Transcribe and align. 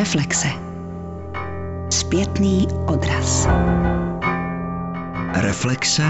Reflexe. 0.00 0.48
Zpětný 1.90 2.68
odraz. 2.86 3.48
Reflexe. 5.34 6.02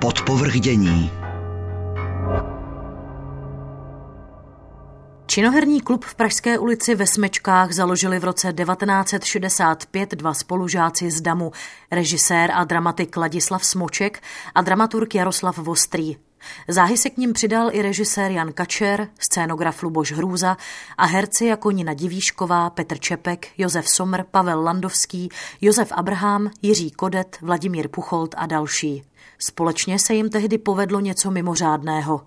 Podpovrdění. 0.00 1.10
Činoherní 5.26 5.80
klub 5.80 6.04
v 6.04 6.14
Pražské 6.14 6.58
ulici 6.58 6.94
ve 6.94 7.06
Smečkách 7.06 7.72
založili 7.72 8.18
v 8.18 8.24
roce 8.24 8.52
1965 8.52 10.10
dva 10.10 10.34
spolužáci 10.34 11.10
z 11.10 11.20
Damu, 11.20 11.52
režisér 11.90 12.50
a 12.54 12.64
dramatik 12.64 13.16
Ladislav 13.16 13.64
Smoček 13.64 14.22
a 14.54 14.62
dramaturg 14.62 15.14
Jaroslav 15.14 15.58
Vostrý. 15.58 16.16
Záhy 16.68 16.96
se 16.96 17.10
k 17.10 17.16
ním 17.16 17.32
přidal 17.32 17.68
i 17.72 17.82
režisér 17.82 18.30
Jan 18.30 18.52
Kačer, 18.52 19.08
scénograf 19.18 19.82
Luboš 19.82 20.12
Hrůza 20.12 20.56
a 20.98 21.06
herci 21.06 21.46
jako 21.46 21.70
Nina 21.70 21.94
Divíšková, 21.94 22.70
Petr 22.70 22.98
Čepek, 22.98 23.48
Josef 23.58 23.88
Somr, 23.88 24.22
Pavel 24.30 24.62
Landovský, 24.62 25.28
Josef 25.60 25.92
Abraham, 25.92 26.50
Jiří 26.62 26.90
Kodet, 26.90 27.38
Vladimír 27.40 27.88
Pucholt 27.88 28.34
a 28.38 28.46
další. 28.46 29.04
Společně 29.38 29.98
se 29.98 30.14
jim 30.14 30.30
tehdy 30.30 30.58
povedlo 30.58 31.00
něco 31.00 31.30
mimořádného. 31.30 32.20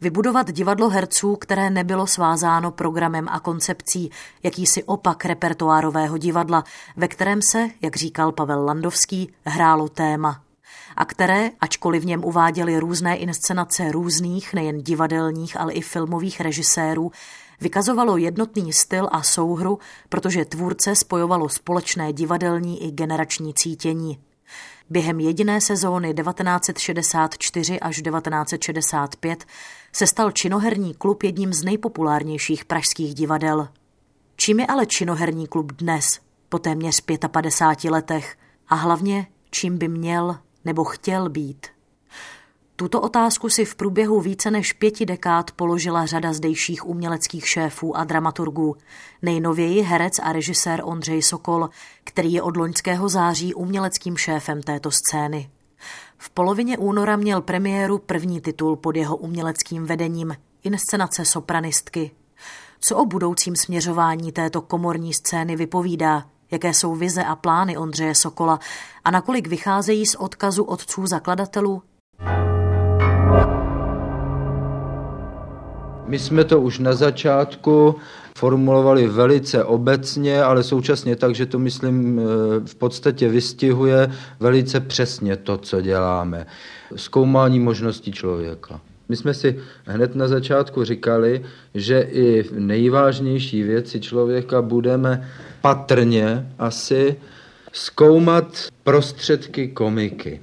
Vybudovat 0.00 0.50
divadlo 0.50 0.88
herců, 0.88 1.36
které 1.36 1.70
nebylo 1.70 2.06
svázáno 2.06 2.70
programem 2.70 3.28
a 3.28 3.40
koncepcí, 3.40 4.10
jakýsi 4.42 4.84
opak 4.84 5.24
repertoárového 5.24 6.18
divadla, 6.18 6.64
ve 6.96 7.08
kterém 7.08 7.40
se, 7.42 7.68
jak 7.82 7.96
říkal 7.96 8.32
Pavel 8.32 8.64
Landovský, 8.64 9.32
hrálo 9.44 9.88
téma 9.88 10.47
a 10.98 11.04
které, 11.04 11.50
ačkoliv 11.60 12.02
v 12.02 12.06
něm 12.06 12.24
uváděly 12.24 12.78
různé 12.78 13.16
inscenace 13.16 13.92
různých, 13.92 14.54
nejen 14.54 14.82
divadelních, 14.82 15.60
ale 15.60 15.72
i 15.72 15.80
filmových 15.80 16.40
režisérů, 16.40 17.12
vykazovalo 17.60 18.16
jednotný 18.16 18.72
styl 18.72 19.08
a 19.12 19.22
souhru, 19.22 19.78
protože 20.08 20.44
tvůrce 20.44 20.94
spojovalo 20.96 21.48
společné 21.48 22.12
divadelní 22.12 22.84
i 22.84 22.90
generační 22.90 23.54
cítění. 23.54 24.18
Během 24.90 25.20
jediné 25.20 25.60
sezóny 25.60 26.14
1964 26.14 27.80
až 27.80 28.02
1965 28.02 29.44
se 29.92 30.06
stal 30.06 30.30
činoherní 30.30 30.94
klub 30.94 31.22
jedním 31.22 31.52
z 31.52 31.64
nejpopulárnějších 31.64 32.64
pražských 32.64 33.14
divadel. 33.14 33.68
Čím 34.36 34.60
je 34.60 34.66
ale 34.66 34.86
činoherní 34.86 35.46
klub 35.46 35.72
dnes, 35.72 36.20
po 36.48 36.58
téměř 36.58 37.00
55 37.28 37.90
letech, 37.90 38.36
a 38.68 38.74
hlavně 38.74 39.26
čím 39.50 39.78
by 39.78 39.88
měl 39.88 40.38
nebo 40.68 40.84
chtěl 40.84 41.28
být? 41.28 41.66
Tuto 42.76 43.00
otázku 43.00 43.48
si 43.48 43.64
v 43.64 43.74
průběhu 43.74 44.20
více 44.20 44.50
než 44.50 44.72
pěti 44.72 45.06
dekád 45.06 45.50
položila 45.50 46.06
řada 46.06 46.32
zdejších 46.32 46.86
uměleckých 46.86 47.48
šéfů 47.48 47.96
a 47.96 48.04
dramaturgů. 48.04 48.76
Nejnověji 49.22 49.82
herec 49.82 50.18
a 50.22 50.32
režisér 50.32 50.80
Ondřej 50.84 51.22
Sokol, 51.22 51.70
který 52.04 52.32
je 52.32 52.42
od 52.42 52.56
loňského 52.56 53.08
září 53.08 53.54
uměleckým 53.54 54.16
šéfem 54.16 54.62
této 54.62 54.90
scény. 54.90 55.50
V 56.18 56.30
polovině 56.30 56.78
února 56.78 57.16
měl 57.16 57.40
premiéru 57.40 57.98
první 57.98 58.40
titul 58.40 58.76
pod 58.76 58.96
jeho 58.96 59.16
uměleckým 59.16 59.84
vedením, 59.84 60.36
inscenace 60.64 61.24
sopranistky. 61.24 62.10
Co 62.80 62.96
o 62.96 63.06
budoucím 63.06 63.56
směřování 63.56 64.32
této 64.32 64.60
komorní 64.60 65.14
scény 65.14 65.56
vypovídá, 65.56 66.26
jaké 66.50 66.74
jsou 66.74 66.94
vize 66.94 67.24
a 67.24 67.36
plány 67.36 67.76
Ondřeje 67.76 68.14
Sokola 68.14 68.58
a 69.04 69.10
nakolik 69.10 69.48
vycházejí 69.48 70.06
z 70.06 70.14
odkazu 70.14 70.64
otců 70.64 71.06
zakladatelů? 71.06 71.82
My 76.06 76.18
jsme 76.18 76.44
to 76.44 76.60
už 76.60 76.78
na 76.78 76.94
začátku 76.94 77.94
formulovali 78.38 79.06
velice 79.06 79.64
obecně, 79.64 80.42
ale 80.42 80.62
současně 80.62 81.16
tak, 81.16 81.34
že 81.34 81.46
to, 81.46 81.58
myslím, 81.58 82.20
v 82.66 82.74
podstatě 82.74 83.28
vystihuje 83.28 84.12
velice 84.40 84.80
přesně 84.80 85.36
to, 85.36 85.58
co 85.58 85.80
děláme. 85.80 86.46
Zkoumání 86.96 87.60
možností 87.60 88.12
člověka. 88.12 88.80
My 89.08 89.16
jsme 89.16 89.34
si 89.34 89.58
hned 89.84 90.14
na 90.14 90.28
začátku 90.28 90.84
říkali, 90.84 91.44
že 91.74 92.08
i 92.12 92.44
nejvážnější 92.52 93.62
věci 93.62 94.00
člověka 94.00 94.62
budeme 94.62 95.28
patrně 95.60 96.52
asi 96.58 97.16
zkoumat 97.72 98.68
prostředky 98.84 99.68
komiky. 99.68 100.40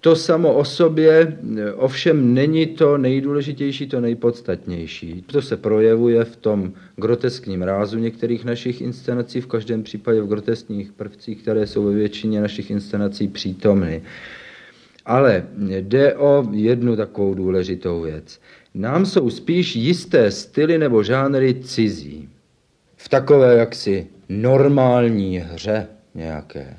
To 0.00 0.16
samo 0.16 0.52
o 0.54 0.64
sobě 0.64 1.38
ovšem 1.76 2.34
není 2.34 2.66
to 2.66 2.98
nejdůležitější, 2.98 3.86
to 3.86 4.00
nejpodstatnější. 4.00 5.24
To 5.26 5.42
se 5.42 5.56
projevuje 5.56 6.24
v 6.24 6.36
tom 6.36 6.72
groteskním 6.96 7.62
rázu 7.62 7.98
některých 7.98 8.44
našich 8.44 8.80
inscenací, 8.80 9.40
v 9.40 9.46
každém 9.46 9.82
případě 9.82 10.22
v 10.22 10.28
groteskních 10.28 10.92
prvcích, 10.92 11.42
které 11.42 11.66
jsou 11.66 11.84
ve 11.84 11.92
většině 11.92 12.40
našich 12.40 12.70
inscenací 12.70 13.28
přítomny. 13.28 14.02
Ale 15.06 15.46
jde 15.80 16.14
o 16.14 16.46
jednu 16.52 16.96
takovou 16.96 17.34
důležitou 17.34 18.00
věc. 18.00 18.40
Nám 18.74 19.06
jsou 19.06 19.30
spíš 19.30 19.76
jisté 19.76 20.30
styly 20.30 20.78
nebo 20.78 21.02
žánry 21.02 21.54
cizí. 21.54 22.28
V 22.96 23.08
takové 23.08 23.56
jaksi 23.56 24.06
normální 24.28 25.38
hře 25.38 25.86
nějaké. 26.14 26.76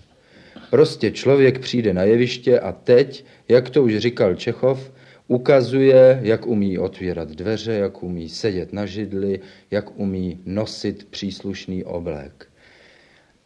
Prostě 0.70 1.12
člověk 1.12 1.60
přijde 1.60 1.94
na 1.94 2.04
jeviště 2.04 2.60
a 2.60 2.72
teď, 2.72 3.26
jak 3.48 3.70
to 3.70 3.84
už 3.84 3.98
říkal 3.98 4.36
Čechov, 4.36 4.92
ukazuje, 5.28 6.20
jak 6.24 6.48
umí 6.48 6.78
otvírat 6.78 7.30
dveře, 7.30 7.74
jak 7.74 8.04
umí 8.04 8.30
sedět 8.30 8.74
na 8.74 8.86
židli, 8.86 9.40
jak 9.72 10.00
umí 10.00 10.40
nosit 10.46 11.08
příslušný 11.10 11.84
oblék. 11.84 12.48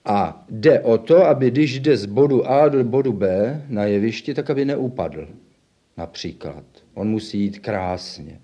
A 0.06 0.45
jde 0.50 0.79
o 0.79 0.97
to, 0.97 1.25
aby 1.25 1.51
když 1.51 1.79
jde 1.79 1.97
z 1.97 2.06
bodu 2.06 2.47
A 2.47 2.69
do 2.69 2.84
bodu 2.84 3.13
B 3.13 3.62
na 3.69 3.85
jevišti, 3.85 4.34
tak 4.34 4.50
aby 4.50 4.66
neupadl. 4.66 5.28
Například. 5.97 6.63
On 6.94 7.07
musí 7.09 7.39
jít 7.39 7.59
krásně. 7.59 8.40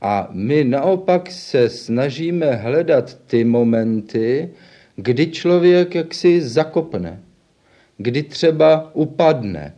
A 0.00 0.28
my 0.32 0.64
naopak 0.64 1.30
se 1.30 1.68
snažíme 1.68 2.54
hledat 2.54 3.18
ty 3.26 3.44
momenty, 3.44 4.50
kdy 4.96 5.26
člověk 5.26 5.94
jaksi 5.94 6.42
zakopne, 6.42 7.22
kdy 7.96 8.22
třeba 8.22 8.94
upadne, 8.94 9.74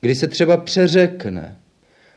kdy 0.00 0.14
se 0.14 0.28
třeba 0.28 0.56
přeřekne. 0.56 1.56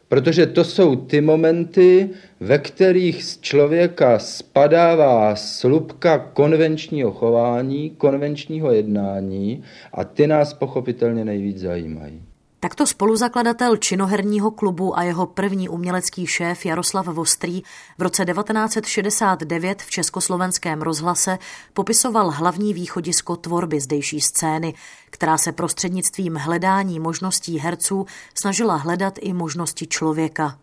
Protože 0.07 0.45
to 0.45 0.63
jsou 0.63 0.95
ty 0.95 1.21
momenty, 1.21 2.09
ve 2.39 2.57
kterých 2.57 3.23
z 3.23 3.39
člověka 3.41 4.19
spadává 4.19 5.35
slupka 5.35 6.17
konvenčního 6.17 7.11
chování, 7.11 7.89
konvenčního 7.89 8.71
jednání 8.71 9.63
a 9.93 10.03
ty 10.03 10.27
nás 10.27 10.53
pochopitelně 10.53 11.25
nejvíc 11.25 11.57
zajímají. 11.57 12.21
Takto 12.63 12.87
spoluzakladatel 12.87 13.77
činoherního 13.77 14.51
klubu 14.51 14.97
a 14.97 15.03
jeho 15.03 15.25
první 15.25 15.69
umělecký 15.69 16.27
šéf 16.27 16.65
Jaroslav 16.65 17.05
Vostrý 17.07 17.61
v 17.97 18.01
roce 18.01 18.25
1969 18.25 19.81
v 19.81 19.89
československém 19.89 20.81
rozhlase 20.81 21.37
popisoval 21.73 22.31
hlavní 22.31 22.73
východisko 22.73 23.35
tvorby 23.35 23.79
zdejší 23.79 24.21
scény, 24.21 24.73
která 25.09 25.37
se 25.37 25.51
prostřednictvím 25.51 26.35
hledání 26.35 26.99
možností 26.99 27.59
herců 27.59 28.05
snažila 28.33 28.75
hledat 28.75 29.13
i 29.19 29.33
možnosti 29.33 29.87
člověka. 29.87 30.57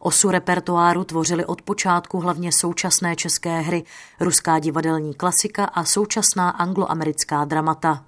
Osu 0.00 0.30
repertoáru 0.30 1.04
tvořily 1.04 1.44
od 1.44 1.62
počátku 1.62 2.20
hlavně 2.20 2.52
současné 2.52 3.16
české 3.16 3.60
hry, 3.60 3.84
ruská 4.20 4.58
divadelní 4.58 5.14
klasika 5.14 5.64
a 5.64 5.84
současná 5.84 6.50
angloamerická 6.50 7.44
dramata. 7.44 8.04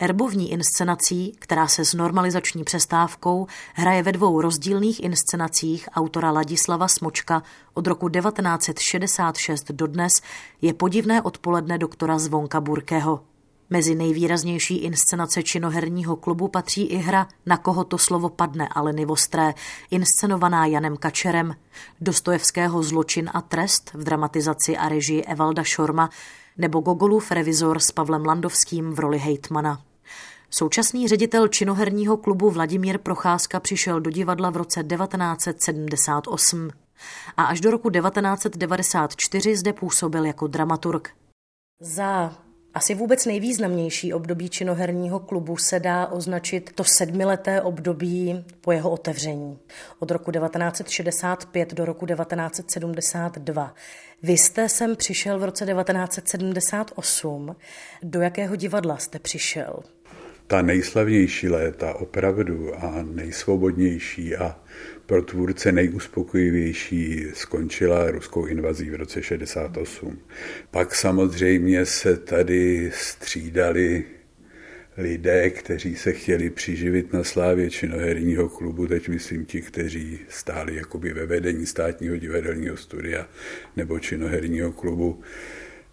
Erbovní 0.00 0.52
inscenací, 0.52 1.32
která 1.38 1.68
se 1.68 1.84
s 1.84 1.94
normalizační 1.94 2.64
přestávkou 2.64 3.46
hraje 3.74 4.02
ve 4.02 4.12
dvou 4.12 4.40
rozdílných 4.40 5.04
inscenacích 5.04 5.88
autora 5.94 6.30
Ladislava 6.30 6.88
Smočka 6.88 7.42
od 7.74 7.86
roku 7.86 8.08
1966 8.08 9.70
do 9.70 9.86
dnes, 9.86 10.12
je 10.62 10.74
podivné 10.74 11.22
odpoledne 11.22 11.78
doktora 11.78 12.18
Zvonka 12.18 12.60
Burkeho. 12.60 13.20
Mezi 13.70 13.94
nejvýraznější 13.94 14.76
inscenace 14.76 15.42
činoherního 15.42 16.16
klubu 16.16 16.48
patří 16.48 16.84
i 16.84 16.96
hra 16.96 17.28
Na 17.46 17.56
koho 17.56 17.84
to 17.84 17.98
slovo 17.98 18.28
padne 18.28 18.68
Aleny 18.68 19.04
Vostré, 19.04 19.54
inscenovaná 19.90 20.66
Janem 20.66 20.96
Kačerem, 20.96 21.56
Dostojevského 22.00 22.82
Zločin 22.82 23.30
a 23.34 23.40
trest 23.40 23.90
v 23.94 24.04
dramatizaci 24.04 24.76
a 24.76 24.88
režii 24.88 25.22
Evalda 25.22 25.62
Šorma 25.62 26.10
nebo 26.58 26.80
Gogolův 26.80 27.30
revizor 27.30 27.78
s 27.78 27.90
Pavlem 27.90 28.24
Landovským 28.24 28.92
v 28.92 28.98
roli 28.98 29.18
hejtmana. 29.18 29.87
Současný 30.50 31.08
ředitel 31.08 31.48
činoherního 31.48 32.16
klubu 32.16 32.50
Vladimír 32.50 32.98
Procházka 32.98 33.60
přišel 33.60 34.00
do 34.00 34.10
divadla 34.10 34.50
v 34.50 34.56
roce 34.56 34.84
1978 34.84 36.70
a 37.36 37.44
až 37.44 37.60
do 37.60 37.70
roku 37.70 37.90
1994 37.90 39.56
zde 39.56 39.72
působil 39.72 40.24
jako 40.24 40.46
dramaturg. 40.46 41.10
Za 41.80 42.32
Asi 42.74 42.94
vůbec 42.94 43.26
nejvýznamnější 43.26 44.12
období 44.12 44.48
činoherního 44.48 45.18
klubu 45.20 45.56
se 45.56 45.80
dá 45.80 46.06
označit 46.06 46.72
to 46.74 46.84
sedmileté 46.84 47.62
období 47.62 48.44
po 48.60 48.72
jeho 48.72 48.90
otevření. 48.90 49.58
Od 49.98 50.10
roku 50.10 50.32
1965 50.32 51.74
do 51.74 51.84
roku 51.84 52.06
1972. 52.06 53.74
Vy 54.22 54.32
jste 54.32 54.68
sem 54.68 54.96
přišel 54.96 55.38
v 55.38 55.44
roce 55.44 55.66
1978. 55.66 57.56
Do 58.02 58.20
jakého 58.20 58.56
divadla 58.56 58.96
jste 58.96 59.18
přišel? 59.18 59.82
Ta 60.48 60.62
nejslavnější 60.62 61.48
léta 61.48 61.94
opravdu 61.94 62.74
a 62.74 63.02
nejsvobodnější 63.02 64.36
a 64.36 64.60
pro 65.06 65.22
tvůrce 65.22 65.72
nejuspokojivější 65.72 67.26
skončila 67.34 68.10
ruskou 68.10 68.46
invazí 68.46 68.90
v 68.90 68.94
roce 68.94 69.22
68. 69.22 70.18
Pak 70.70 70.94
samozřejmě 70.94 71.86
se 71.86 72.16
tady 72.16 72.90
střídali 72.94 74.04
lidé, 74.96 75.50
kteří 75.50 75.96
se 75.96 76.12
chtěli 76.12 76.50
přiživit 76.50 77.12
na 77.12 77.24
slávě 77.24 77.70
činoherního 77.70 78.48
klubu, 78.48 78.86
teď 78.86 79.08
myslím 79.08 79.46
ti, 79.46 79.62
kteří 79.62 80.18
stáli 80.28 80.76
jakoby 80.76 81.12
ve 81.12 81.26
vedení 81.26 81.66
státního 81.66 82.16
divadelního 82.16 82.76
studia 82.76 83.28
nebo 83.76 83.98
činoherního 83.98 84.72
klubu. 84.72 85.20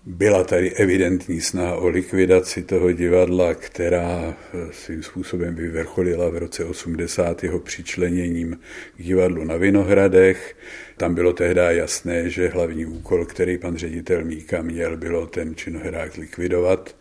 Byla 0.07 0.43
tady 0.43 0.71
evidentní 0.71 1.41
snaha 1.41 1.75
o 1.75 1.87
likvidaci 1.87 2.63
toho 2.63 2.91
divadla, 2.91 3.53
která 3.53 4.37
svým 4.71 5.03
způsobem 5.03 5.55
vyvrcholila 5.55 6.29
v 6.29 6.37
roce 6.37 6.65
80. 6.65 7.43
jeho 7.43 7.59
přičleněním 7.59 8.59
k 8.97 9.03
divadlu 9.03 9.43
na 9.43 9.57
Vinohradech. 9.57 10.55
Tam 10.97 11.15
bylo 11.15 11.33
tehdy 11.33 11.61
jasné, 11.67 12.29
že 12.29 12.47
hlavní 12.47 12.85
úkol, 12.85 13.25
který 13.25 13.57
pan 13.57 13.77
ředitel 13.77 14.23
Míka 14.23 14.61
měl, 14.61 14.97
bylo 14.97 15.27
ten 15.27 15.55
činohrák 15.55 16.17
likvidovat. 16.17 16.95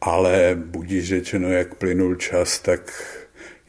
Ale 0.00 0.58
budíš 0.64 1.08
řečeno, 1.08 1.50
jak 1.50 1.74
plynul 1.74 2.14
čas, 2.14 2.60
tak 2.60 2.92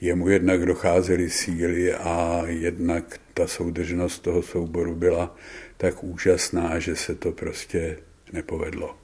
jemu 0.02 0.30
jednak 0.30 0.66
docházely 0.66 1.30
síly 1.30 1.94
a 1.94 2.44
jednak 2.48 3.20
ta 3.34 3.48
soudržnost 3.48 4.24
toho 4.24 4.42
souboru 4.42 4.96
byla 4.96 5.36
tak 5.78 6.04
úžasná, 6.04 6.80
že 6.80 6.96
se 6.96 7.16
to 7.16 7.32
prostě 7.32 7.98
nepovedlo. 8.34 8.98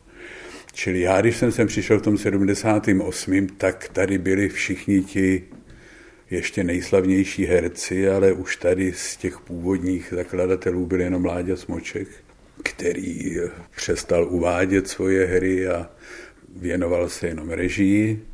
Čili 0.73 1.01
já, 1.01 1.21
když 1.21 1.37
jsem 1.37 1.51
sem 1.51 1.67
přišel 1.67 1.99
v 1.99 2.01
tom 2.01 2.17
78., 2.17 3.47
tak 3.47 3.89
tady 3.93 4.17
byli 4.17 4.49
všichni 4.49 5.03
ti 5.03 5.43
ještě 6.29 6.63
nejslavnější 6.63 7.45
herci, 7.45 8.09
ale 8.09 8.33
už 8.33 8.55
tady 8.55 8.93
z 8.93 9.17
těch 9.17 9.39
původních 9.39 10.13
zakladatelů 10.15 10.85
byl 10.85 11.01
jenom 11.01 11.25
Láďa 11.25 11.55
Smoček, 11.55 12.07
který 12.63 13.35
přestal 13.75 14.27
uvádět 14.29 14.87
svoje 14.87 15.25
hry 15.25 15.67
a 15.67 15.89
věnoval 16.55 17.09
se 17.09 17.27
jenom 17.27 17.49
režii. 17.49 18.25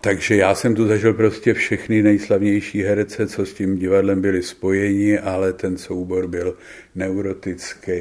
Takže 0.00 0.36
já 0.36 0.54
jsem 0.54 0.74
tu 0.74 0.86
zažil 0.86 1.14
prostě 1.14 1.54
všechny 1.54 2.02
nejslavnější 2.02 2.82
herce, 2.82 3.26
co 3.26 3.46
s 3.46 3.54
tím 3.54 3.76
divadlem 3.76 4.20
byli 4.20 4.42
spojeni, 4.42 5.18
ale 5.18 5.52
ten 5.52 5.78
soubor 5.78 6.26
byl 6.26 6.56
neurotický, 6.94 7.92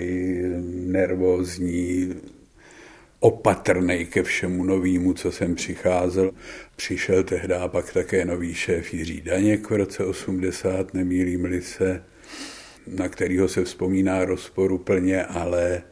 nervózní, 0.86 2.16
opatrný 3.20 4.06
ke 4.06 4.24
všemu 4.24 4.64
novému, 4.64 5.14
co 5.14 5.32
jsem 5.32 5.56
přicházel. 5.56 6.32
Přišel 6.76 7.24
tehdy 7.24 7.54
pak 7.68 7.94
také 7.94 8.26
nový 8.26 8.54
šéf 8.54 8.94
Jiří 8.94 9.22
Daněk 9.22 9.70
v 9.70 9.76
roce 9.76 10.06
80, 10.06 10.94
nemýlím-li 10.94 11.62
se, 11.62 12.04
na 12.88 13.10
kterého 13.10 13.48
se 13.48 13.64
vzpomíná 13.64 14.26
rozporuplně, 14.26 15.26
ale 15.26 15.84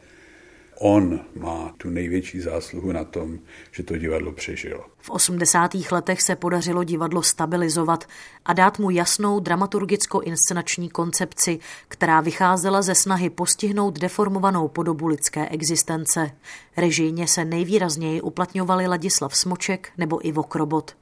on 0.80 1.20
má 1.34 1.74
tu 1.78 1.90
největší 1.90 2.40
zásluhu 2.40 2.92
na 2.92 3.04
tom, 3.04 3.38
že 3.72 3.82
to 3.82 3.98
divadlo 3.98 4.32
přežilo. 4.32 4.84
V 4.98 5.10
80. 5.10 5.70
letech 5.92 6.22
se 6.22 6.36
podařilo 6.36 6.84
divadlo 6.84 7.22
stabilizovat 7.22 8.04
a 8.44 8.52
dát 8.52 8.78
mu 8.78 8.90
jasnou 8.90 9.40
dramaturgicko-inscenační 9.40 10.90
koncepci, 10.90 11.58
která 11.88 12.20
vycházela 12.20 12.82
ze 12.82 12.94
snahy 12.94 13.30
postihnout 13.30 13.98
deformovanou 13.98 14.68
podobu 14.68 15.06
lidské 15.06 15.48
existence. 15.48 16.30
Režijně 16.76 17.26
se 17.26 17.44
nejvýrazněji 17.44 18.20
uplatňovali 18.20 18.86
Ladislav 18.86 19.36
Smoček 19.36 19.88
nebo 19.98 20.28
Ivo 20.28 20.42
Krobot. 20.42 20.96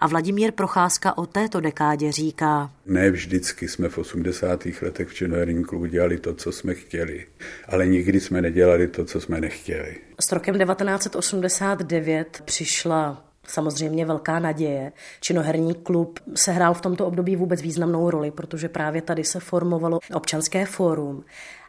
A 0.00 0.06
Vladimír 0.06 0.52
Procházka 0.52 1.18
o 1.18 1.26
této 1.26 1.60
dekádě 1.60 2.12
říká. 2.12 2.70
Ne 2.86 3.10
vždycky 3.10 3.68
jsme 3.68 3.88
v 3.88 3.98
80. 3.98 4.64
letech 4.82 5.08
v 5.08 5.14
Činoherním 5.14 5.64
klubu 5.64 5.86
dělali 5.86 6.18
to, 6.18 6.34
co 6.34 6.52
jsme 6.52 6.74
chtěli, 6.74 7.26
ale 7.68 7.86
nikdy 7.86 8.20
jsme 8.20 8.42
nedělali 8.42 8.88
to, 8.88 9.04
co 9.04 9.20
jsme 9.20 9.40
nechtěli. 9.40 9.96
S 10.20 10.32
rokem 10.32 10.58
1989 10.58 12.42
přišla 12.44 13.22
samozřejmě 13.48 14.06
velká 14.06 14.38
naděje. 14.38 14.92
Činoherní 15.20 15.74
klub 15.74 16.20
se 16.34 16.52
hrál 16.52 16.74
v 16.74 16.80
tomto 16.80 17.06
období 17.06 17.36
vůbec 17.36 17.62
významnou 17.62 18.10
roli, 18.10 18.30
protože 18.30 18.68
právě 18.68 19.02
tady 19.02 19.24
se 19.24 19.40
formovalo 19.40 19.98
občanské 20.14 20.66
fórum. 20.66 21.24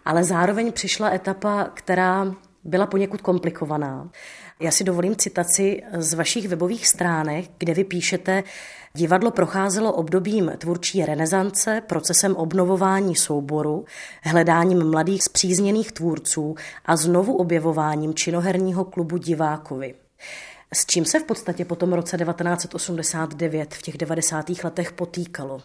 Ale 0.05 0.23
zároveň 0.23 0.71
přišla 0.71 1.13
etapa, 1.13 1.71
která 1.73 2.35
byla 2.63 2.87
poněkud 2.87 3.21
komplikovaná. 3.21 4.09
Já 4.59 4.71
si 4.71 4.83
dovolím 4.83 5.15
citaci 5.15 5.83
z 5.97 6.13
vašich 6.13 6.47
webových 6.47 6.87
stránek, 6.87 7.45
kde 7.57 7.73
vy 7.73 7.83
píšete, 7.83 8.43
Divadlo 8.93 9.31
procházelo 9.31 9.93
obdobím 9.93 10.51
tvůrčí 10.57 11.05
renesance, 11.05 11.81
procesem 11.87 12.35
obnovování 12.35 13.15
souboru, 13.15 13.85
hledáním 14.23 14.89
mladých 14.89 15.23
zpřízněných 15.23 15.91
tvůrců 15.91 16.55
a 16.85 16.95
znovu 16.95 17.35
objevováním 17.35 18.13
činoherního 18.13 18.85
klubu 18.85 19.17
Divákovi. 19.17 19.93
S 20.73 20.85
čím 20.85 21.05
se 21.05 21.19
v 21.19 21.23
podstatě 21.23 21.65
po 21.65 21.75
tom 21.75 21.93
roce 21.93 22.17
1989 22.17 23.73
v 23.73 23.81
těch 23.81 23.97
90. 23.97 24.45
letech 24.63 24.91
potýkalo? 24.91 25.61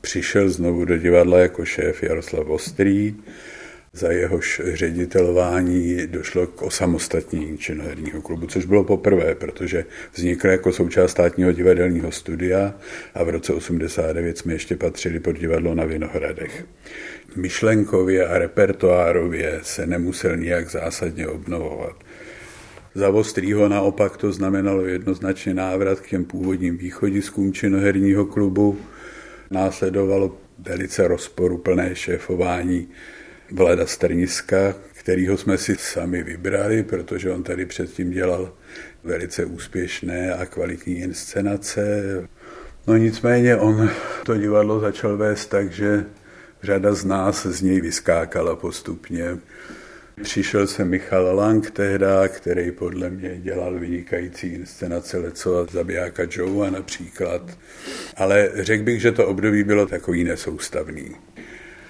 Přišel 0.00 0.50
znovu 0.50 0.84
do 0.84 0.98
divadla 0.98 1.38
jako 1.38 1.64
šéf 1.64 2.02
Jaroslav 2.02 2.46
Ostrý, 2.48 3.16
za 3.98 4.10
jehož 4.10 4.62
ředitelování 4.64 6.06
došlo 6.06 6.46
k 6.46 6.62
osamostatnění 6.62 7.58
činoherního 7.58 8.22
klubu, 8.22 8.46
což 8.46 8.64
bylo 8.64 8.84
poprvé, 8.84 9.34
protože 9.34 9.84
vznikl 10.14 10.48
jako 10.48 10.72
součást 10.72 11.10
státního 11.10 11.52
divadelního 11.52 12.12
studia 12.12 12.74
a 13.14 13.24
v 13.24 13.28
roce 13.28 13.52
89 13.52 14.38
jsme 14.38 14.52
ještě 14.52 14.76
patřili 14.76 15.20
pod 15.20 15.38
divadlo 15.38 15.74
na 15.74 15.84
Vinohradech. 15.84 16.66
Myšlenkově 17.36 18.26
a 18.26 18.38
repertoárově 18.38 19.60
se 19.62 19.86
nemusel 19.86 20.36
nijak 20.36 20.70
zásadně 20.70 21.28
obnovovat. 21.28 21.96
Za 22.94 23.08
Ostrýho 23.08 23.68
naopak 23.68 24.16
to 24.16 24.32
znamenalo 24.32 24.86
jednoznačně 24.86 25.54
návrat 25.54 26.00
k 26.00 26.08
těm 26.08 26.24
původním 26.24 26.76
východiskům 26.76 27.52
činoherního 27.52 28.26
klubu. 28.26 28.78
Následovalo 29.50 30.36
velice 30.58 31.08
rozporuplné 31.08 31.94
šéfování 31.94 32.88
Vlada 33.50 33.86
Strniska, 33.86 34.74
kterýho 34.92 35.36
jsme 35.36 35.58
si 35.58 35.76
sami 35.76 36.22
vybrali, 36.22 36.82
protože 36.82 37.30
on 37.30 37.42
tady 37.42 37.66
předtím 37.66 38.10
dělal 38.10 38.52
velice 39.04 39.44
úspěšné 39.44 40.34
a 40.34 40.46
kvalitní 40.46 40.98
inscenace. 40.98 42.02
No 42.86 42.96
nicméně 42.96 43.56
on 43.56 43.90
to 44.24 44.36
divadlo 44.36 44.80
začal 44.80 45.16
vést 45.16 45.46
tak, 45.46 45.72
že 45.72 46.04
řada 46.62 46.94
z 46.94 47.04
nás 47.04 47.46
z 47.46 47.62
něj 47.62 47.80
vyskákala 47.80 48.56
postupně. 48.56 49.38
Přišel 50.22 50.66
se 50.66 50.84
Michal 50.84 51.36
Lang 51.36 51.70
tehda, 51.70 52.28
který 52.28 52.70
podle 52.70 53.10
mě 53.10 53.38
dělal 53.38 53.78
vynikající 53.78 54.46
inscenace 54.46 55.18
Lecova 55.18 55.66
zabijáka 55.70 56.22
Joea 56.30 56.70
například. 56.70 57.58
Ale 58.16 58.50
řekl 58.54 58.84
bych, 58.84 59.00
že 59.00 59.12
to 59.12 59.26
období 59.26 59.64
bylo 59.64 59.86
takový 59.86 60.24
nesoustavný 60.24 61.14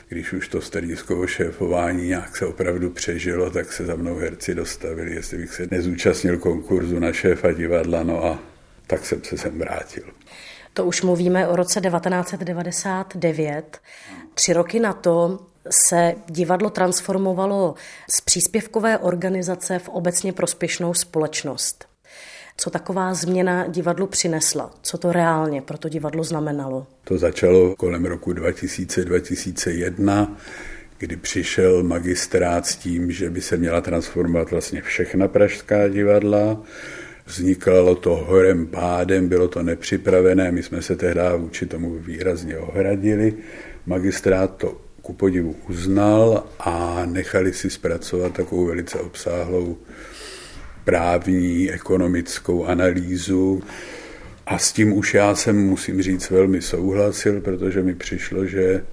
když 0.08 0.32
už 0.32 0.48
to 0.48 0.60
stadiskovo 0.60 1.26
šéfování 1.26 2.06
nějak 2.06 2.36
se 2.36 2.46
opravdu 2.46 2.90
přežilo, 2.90 3.50
tak 3.50 3.72
se 3.72 3.86
za 3.86 3.94
mnou 3.96 4.16
herci 4.16 4.54
dostavili, 4.54 5.14
jestli 5.14 5.38
bych 5.38 5.54
se 5.54 5.68
nezúčastnil 5.70 6.38
konkurzu 6.38 6.98
na 6.98 7.12
šéfa 7.12 7.52
divadla, 7.52 8.02
no 8.02 8.24
a 8.24 8.38
tak 8.86 9.06
jsem 9.06 9.24
se 9.24 9.38
sem 9.38 9.58
vrátil. 9.58 10.04
To 10.72 10.84
už 10.84 11.02
mluvíme 11.02 11.48
o 11.48 11.56
roce 11.56 11.80
1999. 11.80 13.78
Tři 14.34 14.52
roky 14.52 14.80
na 14.80 14.92
to 14.92 15.38
se 15.70 16.14
divadlo 16.26 16.70
transformovalo 16.70 17.74
z 18.10 18.20
příspěvkové 18.20 18.98
organizace 18.98 19.78
v 19.78 19.88
obecně 19.88 20.32
prospěšnou 20.32 20.94
společnost. 20.94 21.88
Co 22.60 22.70
taková 22.70 23.14
změna 23.14 23.66
divadlu 23.66 24.06
přinesla? 24.06 24.70
Co 24.82 24.98
to 24.98 25.12
reálně 25.12 25.62
pro 25.62 25.78
to 25.78 25.88
divadlo 25.88 26.24
znamenalo? 26.24 26.86
To 27.04 27.18
začalo 27.18 27.76
kolem 27.76 28.04
roku 28.04 28.32
2000-2001, 28.32 30.28
kdy 30.98 31.16
přišel 31.16 31.82
magistrát 31.82 32.66
s 32.66 32.76
tím, 32.76 33.12
že 33.12 33.30
by 33.30 33.40
se 33.40 33.56
měla 33.56 33.80
transformovat 33.80 34.50
vlastně 34.50 34.82
všechna 34.82 35.28
pražská 35.28 35.88
divadla. 35.88 36.62
Vznikalo 37.26 37.94
to 37.94 38.16
horem 38.16 38.66
pádem, 38.66 39.28
bylo 39.28 39.48
to 39.48 39.62
nepřipravené, 39.62 40.52
my 40.52 40.62
jsme 40.62 40.82
se 40.82 40.96
tehdy 40.96 41.20
vůči 41.36 41.66
tomu 41.66 41.94
výrazně 41.98 42.58
ohradili. 42.58 43.34
Magistrát 43.86 44.56
to 44.56 44.80
ku 45.02 45.12
podivu 45.12 45.56
uznal 45.68 46.46
a 46.58 47.02
nechali 47.06 47.52
si 47.52 47.70
zpracovat 47.70 48.32
takovou 48.32 48.66
velice 48.66 48.98
obsáhlou 48.98 49.76
právní, 50.88 51.70
ekonomickou 51.70 52.64
analýzu. 52.64 53.62
A 54.46 54.58
s 54.58 54.72
tím 54.72 54.92
už 54.92 55.14
já 55.14 55.34
jsem, 55.34 55.66
musím 55.66 56.02
říct, 56.02 56.30
velmi 56.30 56.62
souhlasil, 56.62 57.40
protože 57.40 57.82
mi 57.82 57.94
přišlo, 57.94 58.46
že 58.46 58.84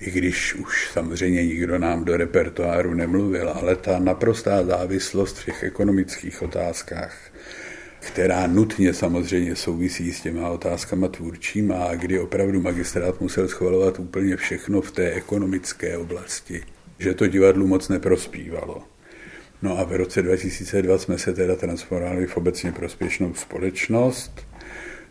i 0.00 0.10
když 0.10 0.54
už 0.54 0.90
samozřejmě 0.92 1.46
nikdo 1.46 1.78
nám 1.78 2.04
do 2.04 2.16
repertoáru 2.16 2.94
nemluvil, 2.94 3.50
ale 3.50 3.76
ta 3.76 3.98
naprostá 3.98 4.64
závislost 4.64 5.38
v 5.38 5.44
těch 5.44 5.62
ekonomických 5.62 6.42
otázkách, 6.42 7.30
která 8.00 8.46
nutně 8.46 8.94
samozřejmě 8.94 9.56
souvisí 9.56 10.12
s 10.12 10.20
těma 10.20 10.48
otázkama 10.48 11.08
tvůrčíma 11.08 11.84
a 11.84 11.94
kdy 11.94 12.20
opravdu 12.20 12.62
magistrát 12.62 13.20
musel 13.20 13.48
schvalovat 13.48 13.98
úplně 13.98 14.36
všechno 14.36 14.80
v 14.80 14.90
té 14.90 15.12
ekonomické 15.12 15.96
oblasti, 15.96 16.62
že 16.98 17.14
to 17.14 17.26
divadlu 17.26 17.66
moc 17.66 17.88
neprospívalo. 17.88 18.82
No 19.62 19.78
a 19.78 19.84
v 19.84 19.92
roce 19.92 20.22
2002 20.22 20.98
jsme 20.98 21.18
se 21.18 21.32
teda 21.32 21.56
transformovali 21.56 22.26
v 22.26 22.36
obecně 22.36 22.72
prospěšnou 22.72 23.34
společnost, 23.34 24.46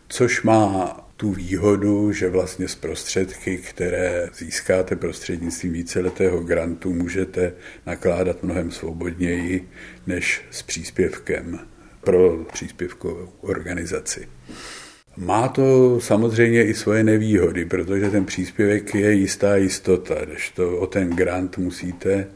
což 0.08 0.42
má 0.42 1.00
tu 1.16 1.32
výhodu, 1.32 2.12
že 2.12 2.28
vlastně 2.28 2.68
z 2.68 2.74
prostředky, 2.74 3.58
které 3.58 4.28
získáte 4.38 4.96
prostřednictvím 4.96 5.72
víceletého 5.72 6.40
grantu, 6.40 6.92
můžete 6.92 7.52
nakládat 7.86 8.42
mnohem 8.42 8.70
svobodněji 8.70 9.68
než 10.06 10.44
s 10.50 10.62
příspěvkem 10.62 11.58
pro 12.00 12.44
příspěvkovou 12.52 13.28
organizaci. 13.40 14.28
Má 15.16 15.48
to 15.48 16.00
samozřejmě 16.00 16.64
i 16.64 16.74
svoje 16.74 17.04
nevýhody, 17.04 17.64
protože 17.64 18.10
ten 18.10 18.24
příspěvek 18.24 18.94
je 18.94 19.12
jistá 19.12 19.56
jistota, 19.56 20.24
když 20.24 20.50
to 20.50 20.78
o 20.78 20.86
ten 20.86 21.10
grant 21.10 21.58
musíte 21.58 22.26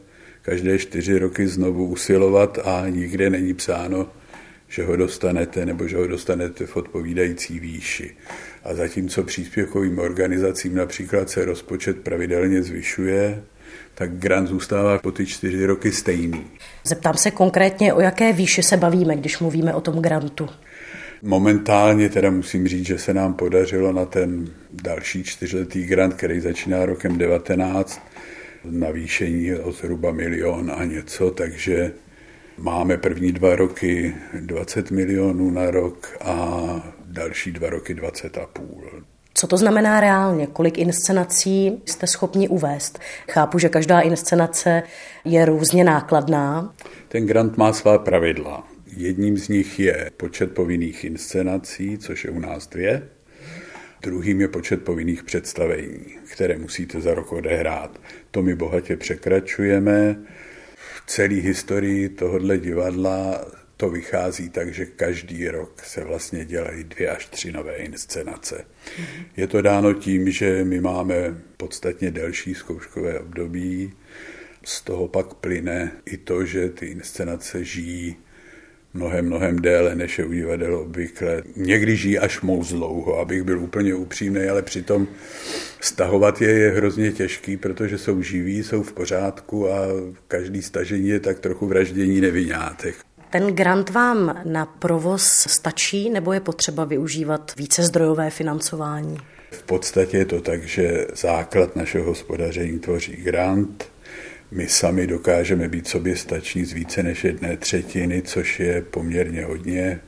každé 0.43 0.79
čtyři 0.79 1.19
roky 1.19 1.47
znovu 1.47 1.85
usilovat 1.85 2.59
a 2.63 2.89
nikde 2.89 3.29
není 3.29 3.53
psáno, 3.53 4.07
že 4.67 4.85
ho 4.85 4.95
dostanete 4.95 5.65
nebo 5.65 5.87
že 5.87 5.97
ho 5.97 6.07
dostanete 6.07 6.65
v 6.65 6.77
odpovídající 6.77 7.59
výši. 7.59 8.15
A 8.63 8.73
zatímco 8.73 9.23
příspěvkovým 9.23 9.99
organizacím 9.99 10.75
například 10.75 11.29
se 11.29 11.45
rozpočet 11.45 11.99
pravidelně 11.99 12.63
zvyšuje, 12.63 13.43
tak 13.95 14.11
grant 14.17 14.47
zůstává 14.47 14.99
po 14.99 15.11
ty 15.11 15.25
čtyři 15.25 15.65
roky 15.65 15.91
stejný. 15.91 16.45
Zeptám 16.83 17.17
se 17.17 17.31
konkrétně, 17.31 17.93
o 17.93 18.01
jaké 18.01 18.33
výši 18.33 18.63
se 18.63 18.77
bavíme, 18.77 19.15
když 19.15 19.39
mluvíme 19.39 19.73
o 19.73 19.81
tom 19.81 20.01
grantu. 20.01 20.49
Momentálně 21.21 22.09
teda 22.09 22.31
musím 22.31 22.67
říct, 22.67 22.85
že 22.85 22.97
se 22.97 23.13
nám 23.13 23.33
podařilo 23.33 23.93
na 23.93 24.05
ten 24.05 24.49
další 24.71 25.23
čtyřletý 25.23 25.85
grant, 25.85 26.13
který 26.13 26.39
začíná 26.39 26.85
rokem 26.85 27.17
19, 27.17 28.01
navýšení 28.65 29.55
o 29.55 29.71
zhruba 29.71 30.11
milion 30.11 30.71
a 30.75 30.85
něco, 30.85 31.31
takže 31.31 31.91
máme 32.57 32.97
první 32.97 33.31
dva 33.31 33.55
roky 33.55 34.15
20 34.39 34.91
milionů 34.91 35.51
na 35.51 35.71
rok 35.71 36.17
a 36.21 36.93
další 37.05 37.51
dva 37.51 37.69
roky 37.69 37.93
20 37.93 38.37
a 38.37 38.45
půl. 38.45 39.03
Co 39.33 39.47
to 39.47 39.57
znamená 39.57 39.99
reálně? 39.99 40.47
Kolik 40.47 40.77
inscenací 40.77 41.81
jste 41.85 42.07
schopni 42.07 42.47
uvést? 42.47 42.99
Chápu, 43.31 43.59
že 43.59 43.69
každá 43.69 43.99
inscenace 43.99 44.83
je 45.25 45.45
různě 45.45 45.83
nákladná. 45.83 46.73
Ten 47.07 47.25
grant 47.25 47.57
má 47.57 47.73
svá 47.73 47.97
pravidla. 47.97 48.67
Jedním 48.97 49.37
z 49.37 49.47
nich 49.47 49.79
je 49.79 50.11
počet 50.17 50.53
povinných 50.53 51.03
inscenací, 51.03 51.97
což 51.97 52.23
je 52.23 52.29
u 52.29 52.39
nás 52.39 52.67
dvě. 52.67 53.09
Druhým 54.03 54.41
je 54.41 54.47
počet 54.47 54.83
povinných 54.83 55.23
představení, 55.23 56.05
které 56.31 56.57
musíte 56.57 57.01
za 57.01 57.13
rok 57.13 57.31
odehrát. 57.31 58.01
To 58.31 58.41
my 58.41 58.55
bohatě 58.55 58.97
překračujeme. 58.97 60.15
V 60.75 61.03
celé 61.07 61.35
historii 61.35 62.09
tohohle 62.09 62.57
divadla 62.57 63.45
to 63.77 63.89
vychází 63.89 64.49
tak, 64.49 64.73
že 64.73 64.85
každý 64.85 65.47
rok 65.47 65.81
se 65.83 66.03
vlastně 66.03 66.45
dělají 66.45 66.83
dvě 66.83 67.09
až 67.09 67.25
tři 67.25 67.51
nové 67.51 67.75
inscenace. 67.75 68.65
Mm-hmm. 68.65 69.25
Je 69.37 69.47
to 69.47 69.61
dáno 69.61 69.93
tím, 69.93 70.31
že 70.31 70.63
my 70.63 70.81
máme 70.81 71.41
podstatně 71.57 72.11
delší 72.11 72.55
zkouškové 72.55 73.19
období, 73.19 73.93
z 74.63 74.81
toho 74.81 75.07
pak 75.07 75.33
plyne 75.33 75.91
i 76.05 76.17
to, 76.17 76.45
že 76.45 76.69
ty 76.69 76.85
inscenace 76.85 77.63
žijí 77.63 78.15
mnohem, 78.93 79.25
mnohem 79.25 79.59
déle, 79.59 79.95
než 79.95 80.19
je 80.19 80.25
u 80.25 80.33
divadel 80.33 80.75
obvykle. 80.75 81.43
Někdy 81.55 81.95
žijí 81.95 82.19
až 82.19 82.41
moc 82.41 82.69
dlouho, 82.69 83.19
abych 83.19 83.43
byl 83.43 83.59
úplně 83.59 83.95
upřímný, 83.95 84.45
ale 84.45 84.61
přitom 84.61 85.07
stahovat 85.81 86.41
je 86.41 86.49
je 86.49 86.71
hrozně 86.71 87.11
těžký, 87.11 87.57
protože 87.57 87.97
jsou 87.97 88.21
živí, 88.21 88.63
jsou 88.63 88.83
v 88.83 88.93
pořádku 88.93 89.69
a 89.69 89.77
každý 90.27 90.61
stažení 90.61 91.09
je 91.09 91.19
tak 91.19 91.39
trochu 91.39 91.67
vraždění 91.67 92.21
nevinátek. 92.21 92.95
Ten 93.29 93.47
grant 93.47 93.89
vám 93.89 94.41
na 94.45 94.65
provoz 94.65 95.23
stačí 95.49 96.09
nebo 96.09 96.33
je 96.33 96.39
potřeba 96.39 96.85
využívat 96.85 97.51
více 97.57 97.83
zdrojové 97.83 98.29
financování? 98.29 99.17
V 99.51 99.63
podstatě 99.63 100.17
je 100.17 100.25
to 100.25 100.41
tak, 100.41 100.63
že 100.63 101.07
základ 101.15 101.75
našeho 101.75 102.05
hospodaření 102.05 102.79
tvoří 102.79 103.11
grant. 103.11 103.92
My 104.55 104.67
sami 104.67 105.07
dokážeme 105.07 105.69
být 105.69 105.87
sobě 105.87 106.17
stační 106.17 106.65
z 106.65 106.73
více 106.73 107.03
než 107.03 107.23
jedné 107.23 107.57
třetiny, 107.57 108.21
což 108.21 108.59
je 108.59 108.81
poměrně 108.81 109.45
hodně 109.45 109.99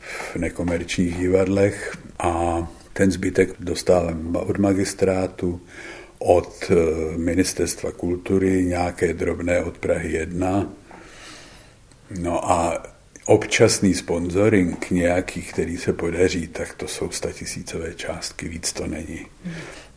v 0.00 0.36
nekomerčních 0.36 1.16
divadlech. 1.16 1.96
A 2.18 2.66
ten 2.92 3.10
zbytek 3.10 3.50
dostáváme 3.60 4.38
od 4.38 4.58
magistrátu, 4.58 5.60
od 6.18 6.70
eh, 6.70 6.74
Ministerstva 7.16 7.92
kultury, 7.92 8.64
nějaké 8.64 9.14
drobné 9.14 9.62
od 9.62 9.78
Prahy 9.78 10.12
1 10.12 10.72
No 12.10 12.50
a 12.50 12.82
občasný 13.24 13.94
sponsoring 13.94 14.90
nějaký, 14.90 15.42
který 15.42 15.76
se 15.76 15.92
podaří, 15.92 16.48
tak 16.48 16.74
to 16.74 16.88
jsou 16.88 17.10
statisícové 17.10 17.94
částky, 17.94 18.48
víc 18.48 18.72
to 18.72 18.86
není. 18.86 19.26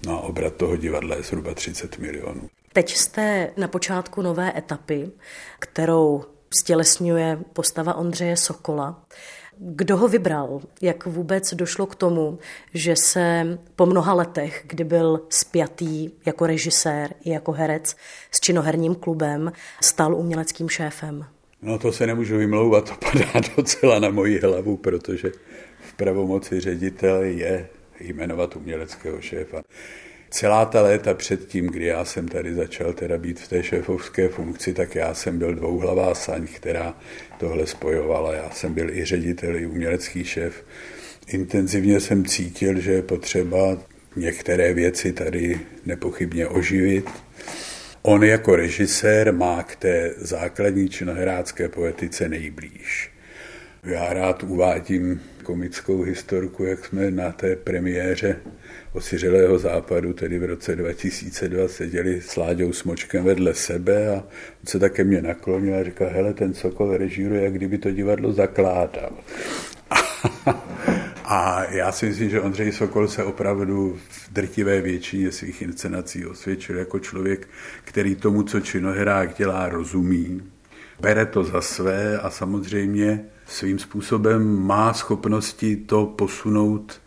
No 0.06 0.13
a 0.13 0.22
obrat 0.22 0.56
toho 0.56 0.77
divadla 0.77 1.15
je 1.15 1.24
zhruba 1.24 1.53
30 1.53 1.98
milionů. 1.98 2.50
Teď 2.79 2.95
jste 2.95 3.51
na 3.57 3.67
počátku 3.67 4.21
nové 4.21 4.57
etapy, 4.57 5.12
kterou 5.59 6.24
stělesňuje 6.53 7.39
postava 7.53 7.93
Ondřeje 7.93 8.38
Sokola. 8.38 9.05
Kdo 9.57 9.98
ho 9.98 10.07
vybral? 10.07 10.62
Jak 10.81 11.05
vůbec 11.05 11.53
došlo 11.53 11.86
k 11.86 11.95
tomu, 11.95 12.39
že 12.74 12.95
se 12.95 13.57
po 13.75 13.86
mnoha 13.86 14.13
letech, 14.13 14.63
kdy 14.67 14.83
byl 14.83 15.21
spjatý 15.29 16.09
jako 16.25 16.48
režisér 16.48 17.13
i 17.24 17.29
jako 17.29 17.51
herec 17.51 17.95
s 18.31 18.39
činoherním 18.39 18.95
klubem, 18.95 19.51
stal 19.81 20.15
uměleckým 20.15 20.69
šéfem? 20.69 21.25
No 21.62 21.79
to 21.79 21.91
se 21.91 22.07
nemůžu 22.07 22.38
vymlouvat, 22.38 22.89
to 22.89 22.95
padá 23.12 23.48
docela 23.57 24.00
na 24.00 24.09
moji 24.09 24.39
hlavu, 24.39 24.77
protože 24.77 25.31
v 25.79 25.93
pravomoci 25.93 26.59
ředitele 26.59 27.27
je 27.27 27.69
jmenovat 28.00 28.55
uměleckého 28.55 29.21
šéfa. 29.21 29.62
Celá 30.29 30.65
ta 30.65 30.81
léta 30.81 31.13
předtím, 31.13 31.67
kdy 31.67 31.86
já 31.86 32.05
jsem 32.05 32.27
tady 32.27 32.53
začal 32.53 32.93
teda 32.93 33.17
být 33.17 33.39
v 33.39 33.48
té 33.48 33.63
šéfovské 33.63 34.29
funkci, 34.29 34.74
tak 34.74 34.95
já 34.95 35.13
jsem 35.13 35.39
byl 35.39 35.55
dvouhlavá 35.55 36.15
saň, 36.15 36.48
která 36.55 36.98
tohle 37.39 37.67
spojovala. 37.67 38.33
Já 38.33 38.50
jsem 38.50 38.74
byl 38.74 38.89
i 38.89 39.05
ředitel, 39.05 39.55
i 39.55 39.65
umělecký 39.65 40.24
šéf. 40.24 40.63
Intenzivně 41.27 42.00
jsem 42.00 42.25
cítil, 42.25 42.79
že 42.79 42.91
je 42.91 43.01
potřeba 43.01 43.77
některé 44.15 44.74
věci 44.74 45.13
tady 45.13 45.59
nepochybně 45.86 46.48
oživit, 46.48 47.09
On 48.01 48.24
jako 48.24 48.55
režisér 48.55 49.33
má 49.33 49.63
k 49.63 49.75
té 49.75 50.13
základní 50.17 50.89
činoherácké 50.89 51.69
poetice 51.69 52.29
nejblíž. 52.29 53.12
Já 53.83 54.13
rád 54.13 54.43
uvádím 54.43 55.21
komickou 55.43 56.01
historku, 56.01 56.63
jak 56.63 56.86
jsme 56.86 57.12
na 57.12 57.31
té 57.31 57.55
premiéře 57.55 58.36
Osiřelého 58.93 59.59
západu, 59.59 60.13
tedy 60.13 60.39
v 60.39 60.45
roce 60.45 60.75
2002, 60.75 61.67
seděli 61.67 62.21
s 62.21 62.36
Láďou 62.36 62.74
Smočkem 62.74 63.24
vedle 63.24 63.53
sebe 63.53 64.09
a 64.09 64.13
on 64.13 64.67
se 64.67 64.79
také 64.79 65.03
mě 65.03 65.21
naklonil 65.21 65.75
a 65.75 65.83
říkal, 65.83 66.09
hele, 66.12 66.33
ten 66.33 66.53
Sokol 66.53 66.98
režíruje, 66.98 67.43
jak 67.43 67.53
kdyby 67.53 67.77
to 67.77 67.91
divadlo 67.91 68.33
zakládal. 68.33 69.12
A 71.31 71.63
já 71.63 71.91
si 71.91 72.05
myslím, 72.05 72.29
že 72.29 72.41
Ondřej 72.41 72.71
Sokol 72.71 73.07
se 73.07 73.24
opravdu 73.24 74.00
v 74.09 74.33
drtivé 74.33 74.81
většině 74.81 75.31
svých 75.31 75.62
inscenací 75.62 76.25
osvědčil 76.25 76.77
jako 76.77 77.00
člověk, 77.00 77.48
který 77.83 78.15
tomu, 78.15 78.43
co 78.43 78.59
činoherák 78.59 79.38
dělá, 79.38 79.69
rozumí, 79.69 80.51
bere 81.00 81.25
to 81.25 81.43
za 81.43 81.62
své 81.62 82.17
a 82.17 82.29
samozřejmě 82.29 83.25
svým 83.50 83.79
způsobem 83.79 84.60
má 84.60 84.94
schopnosti 84.94 85.75
to 85.75 86.06
posunout 86.06 87.01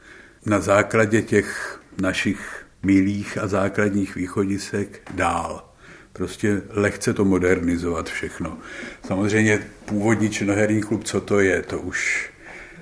na 0.47 0.61
základě 0.61 1.23
těch 1.23 1.81
našich 2.01 2.67
milých 2.83 3.39
a 3.39 3.47
základních 3.47 4.15
východisek 4.15 5.01
dál. 5.15 5.69
Prostě 6.13 6.63
lehce 6.71 7.15
to 7.15 7.25
modernizovat 7.25 8.09
všechno. 8.09 8.59
Samozřejmě 9.07 9.67
původní 9.85 10.31
činoherní 10.31 10.81
klub, 10.81 11.05
co 11.05 11.21
to 11.21 11.41
je, 11.41 11.63
to 11.63 11.79
už 11.79 12.33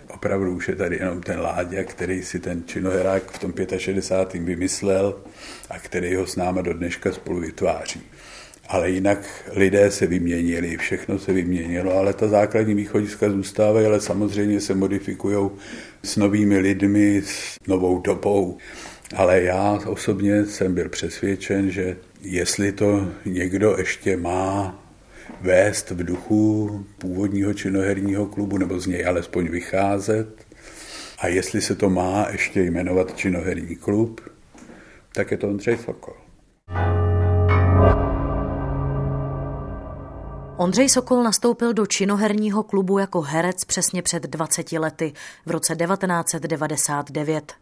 opravdu 0.08 0.56
už 0.56 0.68
je 0.68 0.76
tady 0.76 0.96
jenom 0.96 1.22
ten 1.22 1.40
Láďa, 1.40 1.84
který 1.84 2.22
si 2.22 2.38
ten 2.38 2.62
činoherák 2.66 3.30
v 3.30 3.38
tom 3.38 3.52
65. 3.78 4.42
vymyslel 4.42 5.14
a 5.70 5.78
který 5.78 6.14
ho 6.14 6.26
s 6.26 6.36
náma 6.36 6.62
do 6.62 6.72
dneška 6.72 7.12
spolu 7.12 7.40
vytváří. 7.40 8.02
Ale 8.70 8.90
jinak 8.90 9.50
lidé 9.52 9.90
se 9.90 10.06
vyměnili, 10.06 10.76
všechno 10.76 11.18
se 11.18 11.32
vyměnilo, 11.32 11.96
ale 11.96 12.12
ta 12.12 12.28
základní 12.28 12.74
východiska 12.74 13.30
zůstávají, 13.30 13.86
ale 13.86 14.00
samozřejmě 14.00 14.60
se 14.60 14.74
modifikují 14.74 15.50
s 16.02 16.16
novými 16.16 16.58
lidmi, 16.58 17.22
s 17.24 17.56
novou 17.68 18.00
dobou. 18.00 18.58
Ale 19.16 19.42
já 19.42 19.78
osobně 19.86 20.46
jsem 20.46 20.74
byl 20.74 20.88
přesvědčen, 20.88 21.70
že 21.70 21.96
jestli 22.22 22.72
to 22.72 23.08
někdo 23.24 23.74
ještě 23.78 24.16
má 24.16 24.82
vést 25.40 25.90
v 25.90 26.04
duchu 26.04 26.86
původního 26.98 27.54
činoherního 27.54 28.26
klubu, 28.26 28.58
nebo 28.58 28.80
z 28.80 28.86
něj 28.86 29.06
alespoň 29.06 29.48
vycházet, 29.48 30.46
a 31.18 31.26
jestli 31.26 31.60
se 31.60 31.74
to 31.74 31.90
má 31.90 32.26
ještě 32.32 32.62
jmenovat 32.62 33.16
činoherní 33.16 33.76
klub, 33.76 34.20
tak 35.12 35.30
je 35.30 35.36
to 35.36 35.48
Ondřej 35.48 35.76
Sokol. 35.76 36.29
Ondřej 40.60 40.88
Sokol 40.88 41.22
nastoupil 41.22 41.72
do 41.72 41.86
činoherního 41.86 42.62
klubu 42.62 42.98
jako 42.98 43.20
herec 43.20 43.64
přesně 43.64 44.02
před 44.02 44.22
20 44.22 44.72
lety 44.72 45.12
v 45.46 45.50
roce 45.50 45.76
1999. 45.76 47.52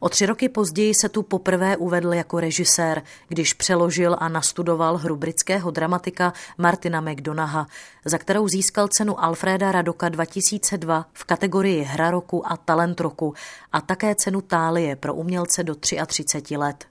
O 0.00 0.08
tři 0.08 0.26
roky 0.26 0.48
později 0.48 0.94
se 0.94 1.08
tu 1.08 1.22
poprvé 1.22 1.76
uvedl 1.76 2.14
jako 2.14 2.40
režisér, 2.40 3.02
když 3.28 3.54
přeložil 3.54 4.16
a 4.18 4.28
nastudoval 4.28 4.96
hru 4.96 5.16
britského 5.16 5.70
dramatika 5.70 6.32
Martina 6.58 7.00
McDonaha, 7.00 7.66
za 8.04 8.18
kterou 8.18 8.48
získal 8.48 8.88
cenu 8.88 9.24
Alfreda 9.24 9.72
Radoka 9.72 10.08
2002 10.08 11.06
v 11.12 11.24
kategorii 11.24 11.82
Hra 11.82 12.10
roku 12.10 12.52
a 12.52 12.56
Talent 12.56 13.00
roku 13.00 13.34
a 13.72 13.80
také 13.80 14.14
cenu 14.14 14.40
Tálie 14.40 14.96
pro 14.96 15.14
umělce 15.14 15.64
do 15.64 15.74
33 15.74 16.56
let. 16.56 16.84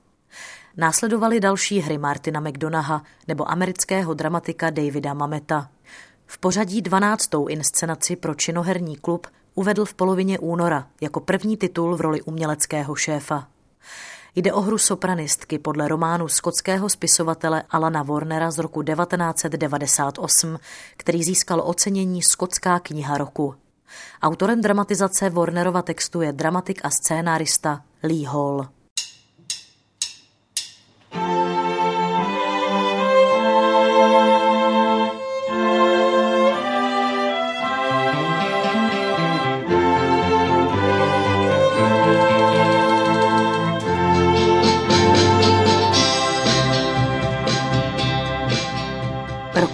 Následovaly 0.78 1.40
další 1.40 1.80
hry 1.80 1.98
Martina 1.98 2.40
McDonaha 2.40 3.04
nebo 3.28 3.52
amerického 3.52 4.14
dramatika 4.14 4.70
Davida 4.70 5.14
Mameta. 5.14 5.70
V 6.26 6.38
pořadí 6.38 6.82
12. 6.82 7.30
inscenaci 7.50 8.16
pro 8.16 8.36
činoherní 8.36 8.96
klub 8.96 9.28
uvedl 9.54 9.86
v 9.86 9.94
polovině 9.94 10.40
února 10.40 10.88
jako 11.02 11.20
první 11.20 11.58
titul 11.58 11.96
v 11.96 12.02
roli 12.02 12.22
uměleckého 12.22 12.96
šéfa. 12.96 13.48
Jde 14.36 14.54
o 14.54 14.62
hru 14.62 14.78
sopranistky 14.78 15.60
podle 15.60 15.88
románu 15.88 16.28
skotského 16.28 16.90
spisovatele 16.90 17.64
Alana 17.70 18.04
Warnera 18.04 18.52
z 18.52 18.58
roku 18.58 18.84
1998, 18.84 20.60
který 20.98 21.24
získal 21.24 21.62
ocenění 21.66 22.24
Skotská 22.24 22.80
kniha 22.80 23.18
roku. 23.18 23.56
Autorem 24.22 24.62
dramatizace 24.62 25.30
Warnerova 25.30 25.82
textu 25.82 26.22
je 26.22 26.34
dramatik 26.34 26.82
a 26.84 26.90
scénárista 26.90 27.84
Lee 28.04 28.28
Hall. 28.28 28.68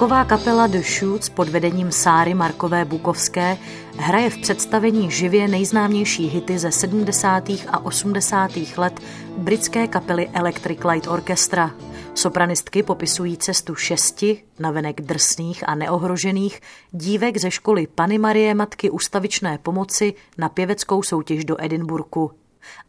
Roková 0.01 0.25
kapela 0.25 0.67
The 0.67 0.81
Shoots 0.81 1.29
pod 1.29 1.50
vedením 1.50 1.91
Sáry 1.91 2.34
Markové 2.34 2.86
Bukovské 2.86 3.58
hraje 3.98 4.29
v 4.29 4.38
představení 4.38 5.12
živě 5.12 5.48
nejznámější 5.48 6.27
hity 6.27 6.60
ze 6.60 6.72
70. 6.72 7.50
a 7.50 7.86
80. 7.86 8.51
let 8.77 9.00
britské 9.38 9.88
kapely 9.88 10.29
Electric 10.34 10.79
Light 10.84 11.08
Orchestra. 11.08 11.72
Sopranistky 12.13 12.84
popisují 12.84 13.38
cestu 13.38 13.75
šesti, 13.75 14.43
navenek 14.60 15.01
drsných 15.01 15.70
a 15.70 15.75
neohrožených, 15.75 16.62
dívek 16.91 17.38
ze 17.38 17.51
školy 17.51 17.88
Pany 17.88 18.17
Marie 18.17 18.55
Matky 18.55 18.89
ustavičné 18.89 19.58
pomoci 19.58 20.13
na 20.38 20.50
pěveckou 20.50 21.03
soutěž 21.03 21.46
do 21.46 21.63
Edinburgu 21.63 22.31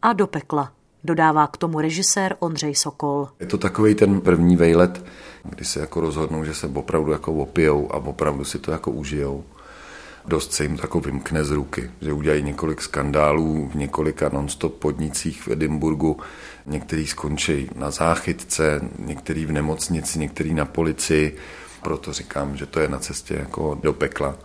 a 0.01 0.13
do 0.13 0.27
pekla 0.27 0.71
dodává 1.03 1.47
k 1.47 1.57
tomu 1.57 1.79
režisér 1.79 2.35
Ondřej 2.39 2.75
Sokol. 2.75 3.27
Je 3.39 3.45
to 3.45 3.57
takový 3.57 3.95
ten 3.95 4.21
první 4.21 4.55
vejlet, 4.55 5.05
kdy 5.43 5.65
se 5.65 5.79
jako 5.79 6.01
rozhodnou, 6.01 6.43
že 6.43 6.53
se 6.53 6.67
opravdu 6.67 7.11
jako 7.11 7.33
opijou 7.33 7.93
a 7.93 7.97
opravdu 7.97 8.45
si 8.45 8.59
to 8.59 8.71
jako 8.71 8.91
užijou. 8.91 9.43
Dost 10.25 10.53
se 10.53 10.63
jim 10.63 10.77
tako 10.77 10.99
vymkne 10.99 11.43
z 11.43 11.51
ruky, 11.51 11.91
že 12.01 12.13
udělají 12.13 12.43
několik 12.43 12.81
skandálů 12.81 13.69
v 13.73 13.75
několika 13.75 14.29
non-stop 14.29 14.73
podnicích 14.73 15.41
v 15.41 15.47
Edinburgu. 15.47 16.19
Některý 16.65 17.07
skončí 17.07 17.69
na 17.75 17.91
záchytce, 17.91 18.81
některý 18.99 19.45
v 19.45 19.51
nemocnici, 19.51 20.19
některý 20.19 20.53
na 20.53 20.65
policii. 20.65 21.37
Proto 21.81 22.13
říkám, 22.13 22.57
že 22.57 22.65
to 22.65 22.79
je 22.79 22.87
na 22.87 22.99
cestě 22.99 23.33
jako 23.33 23.79
do 23.83 23.93
pekla 23.93 24.35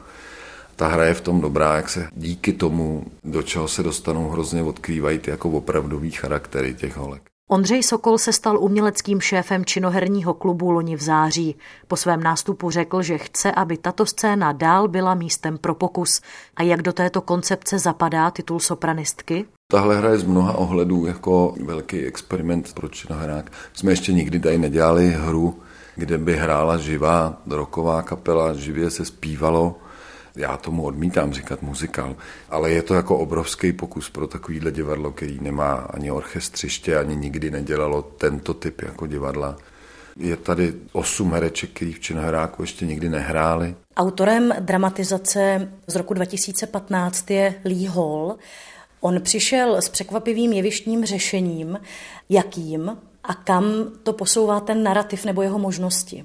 ta 0.78 0.88
hra 0.88 1.04
je 1.04 1.14
v 1.14 1.20
tom 1.20 1.40
dobrá, 1.40 1.76
jak 1.76 1.88
se 1.88 2.08
díky 2.12 2.52
tomu, 2.52 3.06
do 3.24 3.42
čeho 3.42 3.68
se 3.68 3.82
dostanou, 3.82 4.30
hrozně 4.30 4.62
odkrývají 4.62 5.18
ty 5.18 5.30
jako 5.30 5.50
opravdový 5.50 6.10
charaktery 6.10 6.74
těch 6.74 6.96
holek. 6.96 7.22
Ondřej 7.50 7.82
Sokol 7.82 8.18
se 8.18 8.32
stal 8.32 8.58
uměleckým 8.58 9.20
šéfem 9.20 9.64
činoherního 9.64 10.34
klubu 10.34 10.70
loni 10.70 10.96
v 10.96 11.02
září. 11.02 11.56
Po 11.88 11.96
svém 11.96 12.22
nástupu 12.22 12.70
řekl, 12.70 13.02
že 13.02 13.18
chce, 13.18 13.52
aby 13.52 13.76
tato 13.76 14.06
scéna 14.06 14.52
dál 14.52 14.88
byla 14.88 15.14
místem 15.14 15.58
pro 15.58 15.74
pokus. 15.74 16.20
A 16.56 16.62
jak 16.62 16.82
do 16.82 16.92
této 16.92 17.20
koncepce 17.20 17.78
zapadá 17.78 18.30
titul 18.30 18.60
sopranistky? 18.60 19.44
Tahle 19.70 19.96
hra 19.96 20.10
je 20.10 20.18
z 20.18 20.24
mnoha 20.24 20.52
ohledů 20.52 21.06
jako 21.06 21.54
velký 21.64 22.04
experiment 22.04 22.74
pro 22.74 22.88
činohrák. 22.88 23.52
Jsme 23.72 23.92
ještě 23.92 24.12
nikdy 24.12 24.40
tady 24.40 24.58
nedělali 24.58 25.10
hru, 25.10 25.58
kde 25.96 26.18
by 26.18 26.36
hrála 26.36 26.76
živá 26.76 27.42
roková 27.46 28.02
kapela, 28.02 28.54
živě 28.54 28.90
se 28.90 29.04
zpívalo 29.04 29.76
já 30.36 30.56
tomu 30.56 30.82
odmítám 30.82 31.32
říkat 31.32 31.62
muzikál, 31.62 32.16
ale 32.48 32.70
je 32.70 32.82
to 32.82 32.94
jako 32.94 33.18
obrovský 33.18 33.72
pokus 33.72 34.10
pro 34.10 34.26
takovýhle 34.26 34.70
divadlo, 34.70 35.12
který 35.12 35.38
nemá 35.40 35.74
ani 35.74 36.10
orchestřiště, 36.10 36.98
ani 36.98 37.16
nikdy 37.16 37.50
nedělalo 37.50 38.02
tento 38.02 38.54
typ 38.54 38.82
jako 38.82 39.06
divadla. 39.06 39.56
Je 40.16 40.36
tady 40.36 40.74
osm 40.92 41.32
hereček, 41.32 41.70
který 41.70 41.92
v 41.92 42.00
Činoheráku 42.00 42.62
ještě 42.62 42.86
nikdy 42.86 43.08
nehráli. 43.08 43.74
Autorem 43.96 44.54
dramatizace 44.60 45.72
z 45.86 45.96
roku 45.96 46.14
2015 46.14 47.30
je 47.30 47.54
Lee 47.64 47.88
Hall. 47.88 48.36
On 49.00 49.20
přišel 49.20 49.76
s 49.76 49.88
překvapivým 49.88 50.52
jevištním 50.52 51.04
řešením, 51.04 51.78
jakým 52.28 52.98
a 53.24 53.34
kam 53.34 53.64
to 54.02 54.12
posouvá 54.12 54.60
ten 54.60 54.82
narrativ 54.82 55.24
nebo 55.24 55.42
jeho 55.42 55.58
možnosti. 55.58 56.24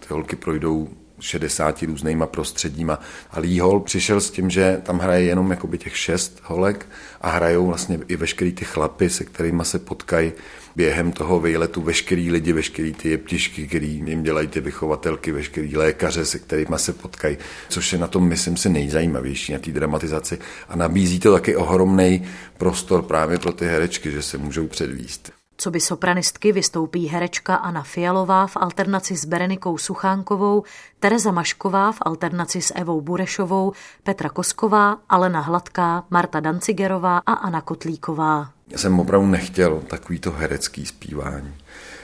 Ty 0.00 0.06
holky 0.10 0.36
projdou 0.36 0.88
60 1.20 1.82
různýma 1.82 2.26
prostředíma. 2.26 3.00
A 3.30 3.40
Lee 3.40 3.60
Hall 3.60 3.80
přišel 3.80 4.20
s 4.20 4.30
tím, 4.30 4.50
že 4.50 4.80
tam 4.82 4.98
hraje 4.98 5.24
jenom 5.24 5.50
jakoby 5.50 5.78
těch 5.78 5.96
šest 5.96 6.40
holek 6.42 6.88
a 7.20 7.30
hrajou 7.30 7.66
vlastně 7.66 7.98
i 8.08 8.16
veškerý 8.16 8.52
ty 8.52 8.64
chlapy, 8.64 9.10
se 9.10 9.24
kterými 9.24 9.64
se 9.64 9.78
potkají 9.78 10.32
během 10.76 11.12
toho 11.12 11.40
výletu 11.40 11.82
veškerý 11.82 12.30
lidi, 12.30 12.52
veškerý 12.52 12.92
ty 12.92 13.10
jeptišky, 13.10 13.68
který 13.68 14.02
jim 14.06 14.22
dělají 14.22 14.48
ty 14.48 14.60
vychovatelky, 14.60 15.32
veškerý 15.32 15.76
lékaře, 15.76 16.24
se 16.24 16.38
kterými 16.38 16.76
se 16.76 16.92
potkají, 16.92 17.36
což 17.68 17.92
je 17.92 17.98
na 17.98 18.06
tom, 18.06 18.28
myslím 18.28 18.56
si, 18.56 18.68
nejzajímavější 18.68 19.52
na 19.52 19.58
té 19.58 19.70
dramatizaci. 19.70 20.38
A 20.68 20.76
nabízí 20.76 21.20
to 21.20 21.32
taky 21.32 21.56
ohromný 21.56 22.26
prostor 22.58 23.02
právě 23.02 23.38
pro 23.38 23.52
ty 23.52 23.66
herečky, 23.66 24.12
že 24.12 24.22
se 24.22 24.38
můžou 24.38 24.66
předvíst. 24.66 25.32
Co 25.58 25.70
by 25.70 25.80
sopranistky 25.80 26.52
vystoupí 26.52 27.06
herečka 27.06 27.54
Anna 27.54 27.82
Fialová 27.82 28.46
v 28.46 28.56
alternaci 28.56 29.16
s 29.16 29.24
Berenikou 29.24 29.78
Suchánkovou, 29.78 30.62
Tereza 31.00 31.32
Mašková 31.32 31.92
v 31.92 31.98
alternaci 32.00 32.62
s 32.62 32.74
Evou 32.74 33.00
Burešovou, 33.00 33.72
Petra 34.02 34.28
Kosková, 34.28 34.98
Alena 35.08 35.40
Hladká, 35.40 36.04
Marta 36.10 36.40
Dancigerová 36.40 37.18
a 37.18 37.32
Anna 37.32 37.60
Kotlíková. 37.60 38.50
Já 38.68 38.78
jsem 38.78 39.00
opravdu 39.00 39.26
nechtěl 39.26 39.82
takový 39.86 40.18
to 40.18 40.30
herecký 40.30 40.86
zpívání. 40.86 41.54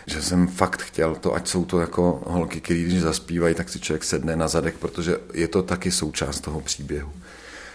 Že 0.06 0.22
jsem 0.22 0.46
fakt 0.46 0.82
chtěl 0.82 1.14
to, 1.14 1.34
ať 1.34 1.48
jsou 1.48 1.64
to 1.64 1.80
jako 1.80 2.22
holky, 2.26 2.60
které 2.60 2.80
když 2.80 3.00
zaspívají, 3.00 3.54
tak 3.54 3.68
si 3.68 3.80
člověk 3.80 4.04
sedne 4.04 4.36
na 4.36 4.48
zadek, 4.48 4.74
protože 4.78 5.16
je 5.32 5.48
to 5.48 5.62
taky 5.62 5.90
součást 5.90 6.40
toho 6.40 6.60
příběhu. 6.60 7.12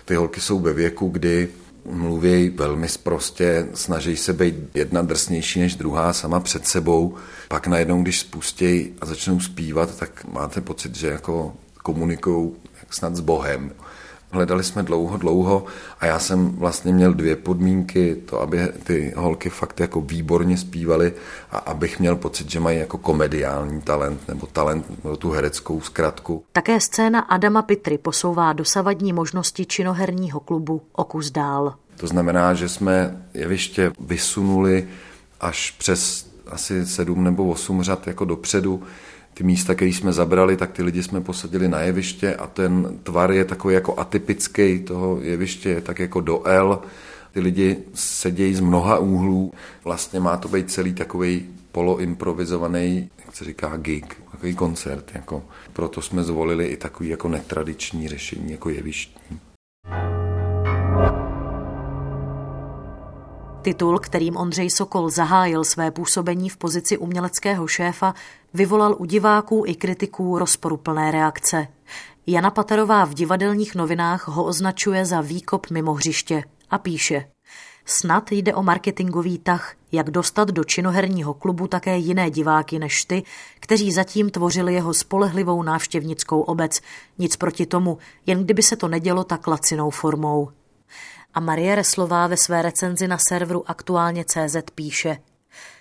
Ty 0.06 0.16
holky 0.16 0.42
jsou 0.42 0.60
ve 0.60 0.74
věku, 0.74 1.10
kdy 1.10 1.50
mluví 1.92 2.50
velmi 2.50 2.90
sprostě, 2.90 3.68
snaží 3.74 4.18
se 4.18 4.34
být 4.34 4.56
jedna 4.74 5.02
drsnější 5.02 5.60
než 5.60 5.76
druhá 5.76 6.14
sama 6.14 6.40
před 6.40 6.68
sebou. 6.68 7.16
Pak 7.48 7.68
najednou, 7.68 8.02
když 8.02 8.20
spustějí 8.20 8.94
a 9.02 9.06
začnou 9.06 9.40
zpívat, 9.40 9.98
tak 9.98 10.26
máte 10.26 10.62
pocit, 10.62 10.96
že 10.96 11.08
jako 11.08 11.54
komunikují 11.84 12.52
snad 12.90 13.16
s 13.16 13.20
Bohem. 13.20 13.72
Hledali 14.32 14.64
jsme 14.64 14.84
dlouho, 14.84 15.18
dlouho 15.18 15.66
a 16.00 16.06
já 16.06 16.20
jsem 16.20 16.50
vlastně 16.50 16.94
měl 16.94 17.14
dvě 17.14 17.36
podmínky, 17.36 18.16
to, 18.16 18.42
aby 18.42 18.60
ty 18.84 19.14
holky 19.16 19.50
fakt 19.50 19.80
jako 19.80 20.02
výborně 20.02 20.58
zpívaly 20.58 21.14
a 21.52 21.58
abych 21.58 22.00
měl 22.00 22.16
pocit, 22.16 22.52
že 22.52 22.60
mají 22.60 22.80
jako 22.80 22.98
komediální 22.98 23.82
talent 23.82 24.28
nebo 24.28 24.48
talent 24.48 24.86
pro 25.02 25.18
tu 25.18 25.32
hereckou 25.32 25.82
zkratku. 25.82 26.44
Také 26.52 26.80
scéna 26.80 27.20
Adama 27.20 27.62
Pitry 27.62 27.98
posouvá 27.98 28.54
dosavadní 28.54 29.14
možnosti 29.14 29.66
činoherního 29.66 30.40
klubu 30.40 30.82
o 30.92 31.04
kus 31.04 31.32
dál. 31.32 31.74
To 31.98 32.08
znamená, 32.08 32.54
že 32.54 32.70
jsme 32.70 33.24
jeviště 33.34 33.92
vysunuli 34.00 34.88
až 35.42 35.72
přes 35.72 36.28
asi 36.48 36.86
sedm 36.86 37.24
nebo 37.24 37.50
osm 37.50 37.84
řad 37.84 38.08
jako 38.08 38.26
dopředu, 38.26 38.84
ty 39.38 39.44
místa, 39.44 39.76
které 39.76 39.92
jsme 39.92 40.14
zabrali, 40.14 40.58
tak 40.58 40.72
ty 40.72 40.84
lidi 40.84 41.04
jsme 41.04 41.22
posadili 41.22 41.68
na 41.68 41.82
jeviště 41.82 42.36
a 42.36 42.48
ten 42.48 43.00
tvar 43.04 43.32
je 43.32 43.46
takový 43.46 43.74
jako 43.74 44.00
atypický 44.00 44.80
toho 44.80 45.20
jeviště, 45.22 45.70
je 45.70 45.82
tak 45.82 46.00
jako 46.00 46.22
do 46.22 46.48
L. 46.48 46.82
Ty 47.34 47.40
lidi 47.40 47.78
sedějí 47.94 48.56
z 48.56 48.60
mnoha 48.60 48.98
úhlů. 48.98 49.54
Vlastně 49.84 50.20
má 50.20 50.38
to 50.38 50.48
být 50.48 50.72
celý 50.72 50.94
takový 50.94 51.46
poloimprovizovaný, 51.72 53.10
jak 53.26 53.36
se 53.36 53.46
říká, 53.46 53.78
gig, 53.78 54.18
takový 54.32 54.56
koncert. 54.56 55.12
Jako. 55.14 55.44
Proto 55.74 56.02
jsme 56.02 56.24
zvolili 56.24 56.68
i 56.68 56.78
takový 56.78 57.10
jako 57.10 57.28
netradiční 57.28 58.08
řešení, 58.08 58.52
jako 58.52 58.70
jevištní. 58.70 59.40
Titul, 63.62 64.00
kterým 64.00 64.38
Ondřej 64.38 64.70
Sokol 64.70 65.10
zahájil 65.10 65.64
své 65.64 65.92
působení 65.92 66.50
v 66.50 66.58
pozici 66.58 66.98
uměleckého 66.98 67.68
šéfa, 67.68 68.16
vyvolal 68.54 68.96
u 69.00 69.06
diváků 69.06 69.64
i 69.68 69.76
kritiků 69.76 70.40
rozporuplné 70.40 71.12
reakce. 71.12 71.68
Jana 72.28 72.52
Paterová 72.52 73.06
v 73.06 73.14
divadelních 73.14 73.76
novinách 73.76 74.28
ho 74.28 74.44
označuje 74.44 75.06
za 75.06 75.22
výkop 75.22 75.70
mimo 75.70 75.94
hřiště 75.94 76.44
a 76.70 76.78
píše 76.78 77.26
Snad 77.90 78.32
jde 78.32 78.54
o 78.54 78.64
marketingový 78.64 79.40
tah, 79.40 79.76
jak 79.92 80.12
dostat 80.12 80.48
do 80.48 80.64
činoherního 80.64 81.34
klubu 81.34 81.68
také 81.68 81.98
jiné 81.98 82.32
diváky 82.32 82.80
než 82.80 83.06
ty, 83.06 83.24
kteří 83.60 83.92
zatím 83.92 84.30
tvořili 84.30 84.74
jeho 84.74 84.94
spolehlivou 84.94 85.64
návštěvnickou 85.64 86.42
obec. 86.42 86.82
Nic 87.18 87.36
proti 87.36 87.66
tomu, 87.66 87.98
jen 88.26 88.44
kdyby 88.44 88.64
se 88.64 88.76
to 88.76 88.88
nedělo 88.88 89.24
tak 89.24 89.48
lacinou 89.48 89.90
formou. 89.90 90.50
A 91.34 91.40
Marie 91.40 91.76
Reslová 91.76 92.28
ve 92.28 92.38
své 92.38 92.62
recenzi 92.62 93.08
na 93.08 93.18
serveru 93.18 93.70
aktuálně 93.70 94.26
CZ 94.26 94.58
píše 94.76 95.18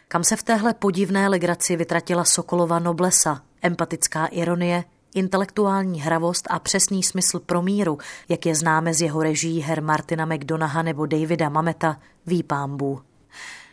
Kam 0.08 0.24
se 0.24 0.36
v 0.36 0.42
téhle 0.42 0.74
podivné 0.74 1.28
legraci 1.28 1.76
vytratila 1.76 2.24
Sokolova 2.24 2.78
noblesa, 2.78 3.42
empatická 3.62 4.26
ironie, 4.26 4.84
intelektuální 5.14 6.00
hravost 6.00 6.46
a 6.50 6.58
přesný 6.58 7.02
smysl 7.02 7.40
pro 7.40 7.62
míru, 7.62 7.98
jak 8.28 8.46
je 8.46 8.54
známe 8.54 8.94
z 8.94 9.00
jeho 9.00 9.22
režií 9.22 9.60
her 9.60 9.82
Martina 9.82 10.26
McDonaha 10.26 10.82
nebo 10.82 11.06
Davida 11.06 11.48
Mameta, 11.48 11.96
ví 12.26 12.42
pámbu. 12.42 13.00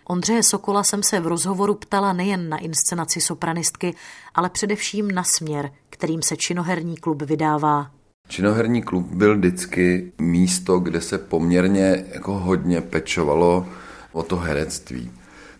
Ondřeje 0.05 0.43
Sokola 0.43 0.83
jsem 0.83 1.03
se 1.03 1.19
v 1.19 1.27
rozhovoru 1.27 1.75
ptala 1.75 2.13
nejen 2.13 2.49
na 2.49 2.57
inscenaci 2.57 3.21
sopranistky, 3.21 3.95
ale 4.35 4.49
především 4.49 5.11
na 5.11 5.23
směr, 5.23 5.71
kterým 5.89 6.21
se 6.21 6.37
činoherní 6.37 6.97
klub 6.97 7.21
vydává. 7.21 7.91
Činoherní 8.27 8.81
klub 8.81 9.07
byl 9.07 9.37
vždycky 9.37 10.11
místo, 10.17 10.79
kde 10.79 11.01
se 11.01 11.17
poměrně 11.17 12.05
jako 12.13 12.39
hodně 12.39 12.81
pečovalo 12.81 13.65
o 14.11 14.23
to 14.23 14.35
herectví. 14.35 15.11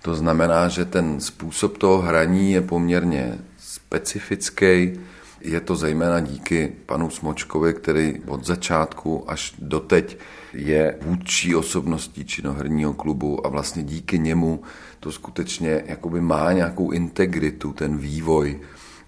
To 0.04 0.16
znamená, 0.16 0.68
že 0.68 0.86
ten 0.86 1.22
způsob 1.22 1.78
toho 1.78 2.02
hraní 2.02 2.52
je 2.52 2.62
poměrně 2.62 3.38
specifický. 3.58 5.00
Je 5.42 5.62
to 5.62 5.76
zejména 5.76 6.20
díky 6.20 6.72
panu 6.86 7.10
Smočkovi, 7.10 7.74
který 7.74 8.20
od 8.28 8.46
začátku 8.46 9.32
až 9.32 9.56
doteď 9.60 10.18
je 10.54 10.98
vůdčí 11.02 11.56
osobností 11.56 12.26
činoherního 12.26 12.94
klubu 12.94 13.46
a 13.46 13.50
vlastně 13.50 13.84
díky 13.84 14.20
němu 14.20 14.62
to 15.00 15.12
skutečně 15.12 15.84
jakoby 15.86 16.22
má 16.22 16.52
nějakou 16.52 16.92
integritu, 16.92 17.74
ten 17.74 17.98
vývoj 17.98 18.60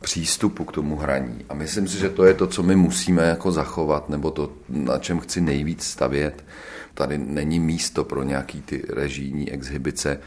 přístupu 0.02 0.64
k 0.64 0.72
tomu 0.72 0.96
hraní. 0.96 1.46
A 1.50 1.54
myslím 1.54 1.88
si, 1.88 1.98
že 1.98 2.10
to 2.10 2.26
je 2.26 2.34
to, 2.34 2.48
co 2.48 2.64
my 2.64 2.76
musíme 2.76 3.24
jako 3.24 3.52
zachovat, 3.52 4.10
nebo 4.10 4.32
to, 4.32 4.52
na 4.70 4.98
čem 4.98 5.20
chci 5.20 5.42
nejvíc 5.42 5.84
stavět. 5.84 6.46
Tady 6.94 7.18
není 7.18 7.60
místo 7.60 8.04
pro 8.04 8.24
nějaký 8.24 8.62
ty 8.62 8.84
režijní 8.90 9.52
exhibice. 9.52 10.20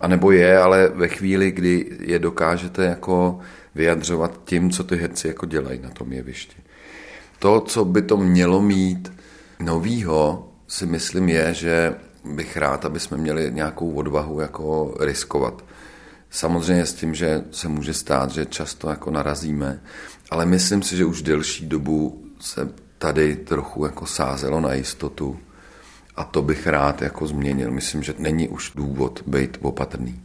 A 0.00 0.08
nebo 0.08 0.30
je, 0.30 0.58
ale 0.58 0.88
ve 0.94 1.08
chvíli, 1.08 1.50
kdy 1.50 1.96
je 2.00 2.18
dokážete 2.18 2.84
jako 2.84 3.38
vyjadřovat 3.74 4.40
tím, 4.44 4.70
co 4.70 4.84
ty 4.84 4.96
herci 4.96 5.28
jako 5.28 5.46
dělají 5.46 5.80
na 5.82 5.90
tom 5.90 6.12
jevišti. 6.12 6.56
To, 7.38 7.60
co 7.60 7.84
by 7.84 8.02
to 8.02 8.16
mělo 8.16 8.62
mít 8.62 9.12
novýho, 9.60 10.48
si 10.68 10.86
myslím 10.86 11.28
je, 11.28 11.54
že 11.54 11.94
bych 12.24 12.56
rád, 12.56 12.84
aby 12.84 13.00
jsme 13.00 13.16
měli 13.16 13.50
nějakou 13.52 13.94
odvahu 13.94 14.40
jako 14.40 14.94
riskovat. 15.00 15.64
Samozřejmě 16.30 16.86
s 16.86 16.94
tím, 16.94 17.14
že 17.14 17.44
se 17.50 17.68
může 17.68 17.94
stát, 17.94 18.30
že 18.30 18.46
často 18.46 18.88
jako 18.88 19.10
narazíme, 19.10 19.80
ale 20.30 20.46
myslím 20.46 20.82
si, 20.82 20.96
že 20.96 21.04
už 21.04 21.22
delší 21.22 21.66
dobu 21.66 22.24
se 22.40 22.68
tady 22.98 23.36
trochu 23.36 23.84
jako 23.84 24.06
sázelo 24.06 24.60
na 24.60 24.74
jistotu 24.74 25.38
a 26.16 26.24
to 26.24 26.42
bych 26.42 26.66
rád 26.66 27.02
jako 27.02 27.26
změnil. 27.26 27.70
Myslím, 27.70 28.02
že 28.02 28.14
není 28.18 28.48
už 28.48 28.72
důvod 28.74 29.22
být 29.26 29.58
opatrný. 29.62 30.20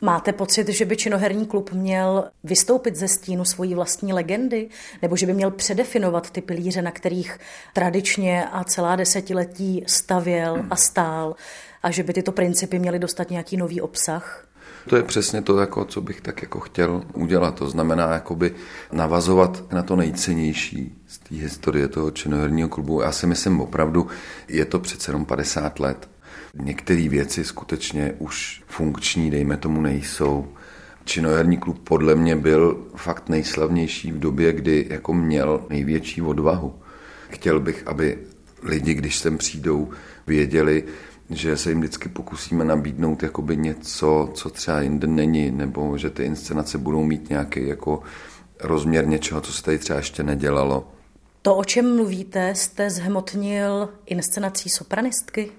Máte 0.00 0.32
pocit, 0.32 0.68
že 0.68 0.84
by 0.84 0.96
činoherní 0.96 1.46
klub 1.46 1.72
měl 1.72 2.24
vystoupit 2.44 2.96
ze 2.96 3.08
stínu 3.08 3.44
svojí 3.44 3.74
vlastní 3.74 4.12
legendy? 4.12 4.68
Nebo 5.02 5.16
že 5.16 5.26
by 5.26 5.34
měl 5.34 5.50
předefinovat 5.50 6.30
ty 6.30 6.40
pilíře, 6.40 6.82
na 6.82 6.90
kterých 6.90 7.38
tradičně 7.72 8.44
a 8.52 8.64
celá 8.64 8.96
desetiletí 8.96 9.84
stavěl 9.86 10.64
a 10.70 10.76
stál? 10.76 11.34
A 11.82 11.90
že 11.90 12.02
by 12.02 12.12
tyto 12.12 12.32
principy 12.32 12.78
měly 12.78 12.98
dostat 12.98 13.30
nějaký 13.30 13.56
nový 13.56 13.80
obsah? 13.80 14.47
To 14.88 14.96
je 14.96 15.02
přesně 15.02 15.42
to, 15.42 15.58
jako, 15.58 15.84
co 15.84 16.00
bych 16.00 16.20
tak 16.20 16.42
jako 16.42 16.60
chtěl 16.60 17.02
udělat. 17.14 17.54
To 17.54 17.68
znamená 17.68 18.12
jakoby 18.12 18.54
navazovat 18.92 19.72
na 19.72 19.82
to 19.82 19.96
nejcennější 19.96 20.94
z 21.06 21.18
té 21.18 21.34
historie 21.34 21.88
toho 21.88 22.10
činoherního 22.10 22.68
klubu. 22.68 23.00
Já 23.00 23.12
si 23.12 23.26
myslím 23.26 23.60
opravdu, 23.60 24.06
je 24.48 24.64
to 24.64 24.78
přece 24.78 25.10
jenom 25.10 25.24
50 25.24 25.80
let. 25.80 26.08
Některé 26.54 27.08
věci 27.08 27.44
skutečně 27.44 28.14
už 28.18 28.62
funkční, 28.66 29.30
dejme 29.30 29.56
tomu, 29.56 29.80
nejsou. 29.80 30.48
Činoherní 31.04 31.56
klub 31.56 31.78
podle 31.84 32.14
mě 32.14 32.36
byl 32.36 32.86
fakt 32.96 33.28
nejslavnější 33.28 34.12
v 34.12 34.18
době, 34.18 34.52
kdy 34.52 34.86
jako 34.90 35.14
měl 35.14 35.60
největší 35.70 36.22
odvahu. 36.22 36.74
Chtěl 37.30 37.60
bych, 37.60 37.82
aby 37.86 38.18
lidi, 38.62 38.94
když 38.94 39.18
sem 39.18 39.38
přijdou, 39.38 39.90
věděli, 40.26 40.84
že 41.30 41.56
se 41.56 41.70
jim 41.70 41.80
vždycky 41.80 42.08
pokusíme 42.08 42.64
nabídnout 42.64 43.22
jakoby 43.22 43.56
něco, 43.56 44.30
co 44.34 44.50
třeba 44.50 44.80
jinde 44.80 45.06
není, 45.06 45.50
nebo 45.50 45.98
že 45.98 46.10
ty 46.10 46.24
inscenace 46.24 46.78
budou 46.78 47.04
mít 47.04 47.30
nějaký 47.30 47.68
jako 47.68 48.02
rozměr 48.60 49.06
něčeho, 49.06 49.40
co 49.40 49.52
se 49.52 49.62
tady 49.62 49.78
třeba 49.78 49.96
ještě 49.96 50.22
nedělalo. 50.22 50.88
To, 51.42 51.56
o 51.56 51.64
čem 51.64 51.96
mluvíte, 51.96 52.54
jste 52.54 52.90
zhmotnil 52.90 53.88
inscenací 54.06 54.68
sopranistky? 54.68 55.50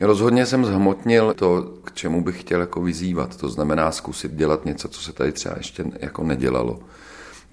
Rozhodně 0.00 0.46
jsem 0.46 0.64
zhmotnil 0.64 1.34
to, 1.34 1.62
k 1.84 1.92
čemu 1.92 2.24
bych 2.24 2.40
chtěl 2.40 2.60
jako 2.60 2.82
vyzývat. 2.82 3.36
To 3.36 3.48
znamená 3.48 3.92
zkusit 3.92 4.32
dělat 4.32 4.64
něco, 4.64 4.88
co 4.88 5.00
se 5.00 5.12
tady 5.12 5.32
třeba 5.32 5.54
ještě 5.58 5.84
jako 6.00 6.24
nedělalo. 6.24 6.80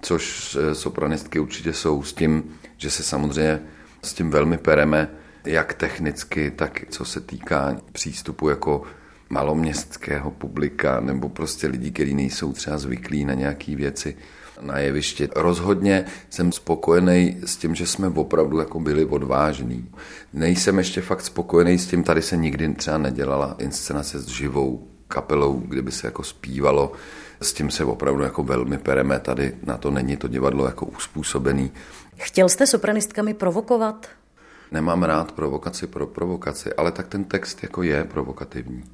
Což 0.02 0.56
eh, 0.60 0.74
sopranistky 0.74 1.38
určitě 1.38 1.72
jsou 1.72 2.02
s 2.02 2.12
tím, 2.12 2.54
že 2.76 2.90
se 2.90 3.02
samozřejmě 3.02 3.62
s 4.02 4.12
tím 4.12 4.30
velmi 4.30 4.58
pereme, 4.58 5.10
jak 5.44 5.74
technicky, 5.74 6.50
tak 6.50 6.80
co 6.90 7.04
se 7.04 7.20
týká 7.20 7.76
přístupu 7.92 8.48
jako 8.48 8.82
maloměstského 9.30 10.30
publika 10.30 11.00
nebo 11.00 11.28
prostě 11.28 11.66
lidí, 11.66 11.90
kteří 11.90 12.14
nejsou 12.14 12.52
třeba 12.52 12.78
zvyklí 12.78 13.24
na 13.24 13.34
nějaké 13.34 13.76
věci 13.76 14.16
na 14.60 14.78
jevišti. 14.78 15.28
Rozhodně 15.36 16.04
jsem 16.30 16.52
spokojený 16.52 17.40
s 17.44 17.56
tím, 17.56 17.74
že 17.74 17.86
jsme 17.86 18.08
opravdu 18.08 18.58
jako 18.58 18.80
byli 18.80 19.04
odvážní. 19.04 19.90
Nejsem 20.32 20.78
ještě 20.78 21.00
fakt 21.00 21.22
spokojený 21.22 21.78
s 21.78 21.86
tím, 21.86 22.04
tady 22.04 22.22
se 22.22 22.36
nikdy 22.36 22.74
třeba 22.74 22.98
nedělala 22.98 23.56
inscenace 23.58 24.18
s 24.18 24.26
živou 24.26 24.88
kapelou, 25.08 25.62
kdyby 25.66 25.92
se 25.92 26.06
jako 26.06 26.22
zpívalo. 26.22 26.92
S 27.40 27.52
tím 27.52 27.70
se 27.70 27.84
opravdu 27.84 28.22
jako 28.22 28.42
velmi 28.42 28.78
pereme, 28.78 29.20
tady 29.20 29.52
na 29.64 29.76
to 29.76 29.90
není 29.90 30.16
to 30.16 30.28
divadlo 30.28 30.66
jako 30.66 30.86
uspůsobený. 30.86 31.72
Chtěl 32.16 32.48
jste 32.48 32.66
sopranistkami 32.66 33.34
provokovat? 33.34 34.06
Nemám 34.72 35.02
rád 35.02 35.32
provokaci 35.32 35.86
pro 35.86 36.06
provokaci, 36.06 36.72
ale 36.72 36.92
tak 36.92 37.08
ten 37.08 37.24
text 37.24 37.62
jako 37.62 37.82
je 37.82 38.04
provokativní. 38.04 38.84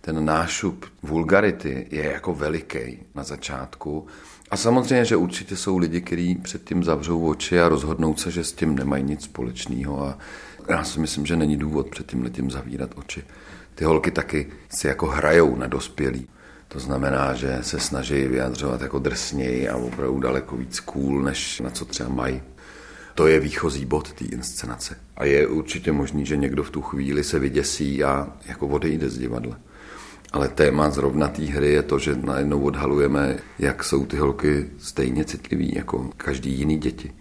Ten 0.00 0.24
nášup 0.24 0.86
vulgarity 1.02 1.86
je 1.90 2.04
jako 2.04 2.34
veliký 2.34 2.98
na 3.14 3.22
začátku. 3.22 4.06
A 4.50 4.56
samozřejmě, 4.56 5.04
že 5.04 5.16
určitě 5.16 5.56
jsou 5.56 5.78
lidi, 5.78 6.00
kteří 6.00 6.34
předtím 6.34 6.84
zavřou 6.84 7.26
oči 7.26 7.60
a 7.60 7.68
rozhodnou 7.68 8.16
se, 8.16 8.30
že 8.30 8.44
s 8.44 8.52
tím 8.52 8.74
nemají 8.74 9.04
nic 9.04 9.24
společného. 9.24 10.06
A 10.06 10.18
já 10.68 10.84
si 10.84 11.00
myslím, 11.00 11.26
že 11.26 11.36
není 11.36 11.56
důvod 11.56 11.90
před 11.90 12.06
tím 12.06 12.22
letím 12.22 12.50
zavírat 12.50 12.90
oči. 12.94 13.24
Ty 13.74 13.84
holky 13.84 14.10
taky 14.10 14.52
si 14.68 14.86
jako 14.86 15.06
hrajou 15.06 15.56
na 15.56 15.66
dospělí. 15.66 16.28
To 16.68 16.78
znamená, 16.78 17.34
že 17.34 17.58
se 17.62 17.80
snaží 17.80 18.24
vyjadřovat 18.24 18.80
jako 18.80 18.98
drsněji 18.98 19.68
a 19.68 19.76
opravdu 19.76 20.20
daleko 20.20 20.56
víc 20.56 20.80
cool, 20.80 21.22
než 21.22 21.60
na 21.60 21.70
co 21.70 21.84
třeba 21.84 22.08
mají. 22.08 22.42
To 23.14 23.26
je 23.26 23.40
výchozí 23.40 23.84
bod 23.84 24.12
té 24.12 24.24
inscenace. 24.24 24.96
A 25.20 25.24
je 25.24 25.46
určitě 25.46 25.92
možný, 25.92 26.26
že 26.26 26.36
někdo 26.36 26.62
v 26.62 26.70
tu 26.70 26.82
chvíli 26.82 27.24
se 27.24 27.38
vyděsí 27.38 28.04
a 28.04 28.32
jako 28.46 28.66
odejde 28.66 29.10
z 29.10 29.18
divadla. 29.18 29.58
Ale 30.32 30.48
téma 30.48 30.90
zrovna 30.90 31.28
té 31.28 31.42
hry 31.42 31.72
je 31.72 31.82
to, 31.82 31.98
že 31.98 32.16
najednou 32.16 32.62
odhalujeme, 32.62 33.36
jak 33.58 33.84
jsou 33.84 34.06
ty 34.06 34.16
holky 34.16 34.66
stejně 34.78 35.24
citliví 35.24 35.72
jako 35.74 36.10
každý 36.16 36.58
jiný 36.58 36.78
děti. 36.78 37.12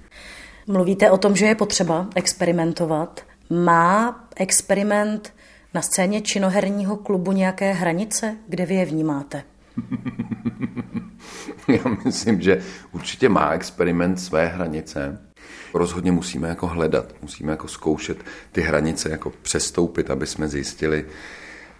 Mluvíte 0.68 1.12
o 1.12 1.18
tom, 1.18 1.36
že 1.36 1.46
je 1.46 1.56
potřeba 1.56 2.08
experimentovat. 2.16 3.22
Má 3.50 4.28
experiment 4.36 5.34
na 5.74 5.82
scéně 5.82 6.22
činoherního 6.22 6.98
klubu 6.98 7.32
nějaké 7.32 7.74
hranice, 7.74 8.38
kde 8.48 8.66
vy 8.66 8.76
je 8.76 8.86
vnímáte? 8.86 9.44
Já 11.68 11.82
myslím, 12.06 12.42
že 12.42 12.62
určitě 12.92 13.30
má 13.30 13.52
experiment 13.52 14.20
své 14.20 14.48
hranice. 14.48 15.29
Rozhodně 15.74 16.12
musíme 16.12 16.48
jako 16.48 16.68
hledat, 16.68 17.14
musíme 17.22 17.52
jako 17.52 17.68
zkoušet 17.68 18.18
ty 18.52 18.62
hranice 18.62 19.10
jako 19.10 19.30
přestoupit, 19.42 20.10
aby 20.10 20.28
jsme 20.28 20.48
zjistili, 20.48 21.06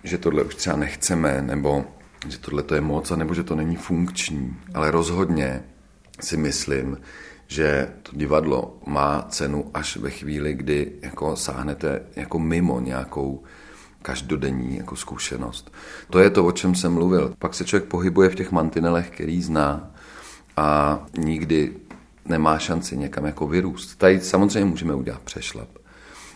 že 0.04 0.18
tohle 0.18 0.44
už 0.44 0.56
třeba 0.56 0.76
nechceme, 0.76 1.42
nebo 1.42 1.86
že 2.28 2.38
tohle 2.38 2.64
to 2.64 2.76
je 2.76 2.82
moc, 2.82 3.10
nebo 3.10 3.34
že 3.34 3.44
to 3.44 3.56
není 3.56 3.76
funkční. 3.76 4.58
Ale 4.74 4.92
rozhodně 4.92 5.64
si 6.20 6.38
myslím, 6.38 6.98
že 7.48 7.90
to 8.04 8.12
divadlo 8.16 8.78
má 8.86 9.26
cenu 9.30 9.72
až 9.74 9.98
ve 9.98 10.10
chvíli, 10.10 10.54
kdy 10.54 10.92
jako 11.02 11.36
sáhnete 11.36 12.02
jako 12.16 12.40
mimo 12.40 12.80
nějakou 12.80 13.44
každodenní 14.02 14.78
jako 14.78 14.96
zkušenost. 14.96 15.72
To 16.10 16.20
je 16.20 16.30
to, 16.30 16.46
o 16.46 16.52
čem 16.52 16.76
jsem 16.76 16.94
mluvil. 16.94 17.34
Pak 17.40 17.54
se 17.54 17.66
člověk 17.66 17.90
pohybuje 17.90 18.30
v 18.30 18.36
těch 18.36 18.52
mantinelech, 18.52 19.10
který 19.10 19.42
zná 19.42 19.92
a 20.58 21.00
nikdy 21.18 21.74
nemá 22.30 22.60
šanci 22.60 22.98
někam 22.98 23.26
jako 23.26 23.48
vyrůst. 23.48 23.98
Tady 23.98 24.22
samozřejmě 24.22 24.66
můžeme 24.70 24.94
udělat 24.94 25.22
přešlap. 25.22 25.70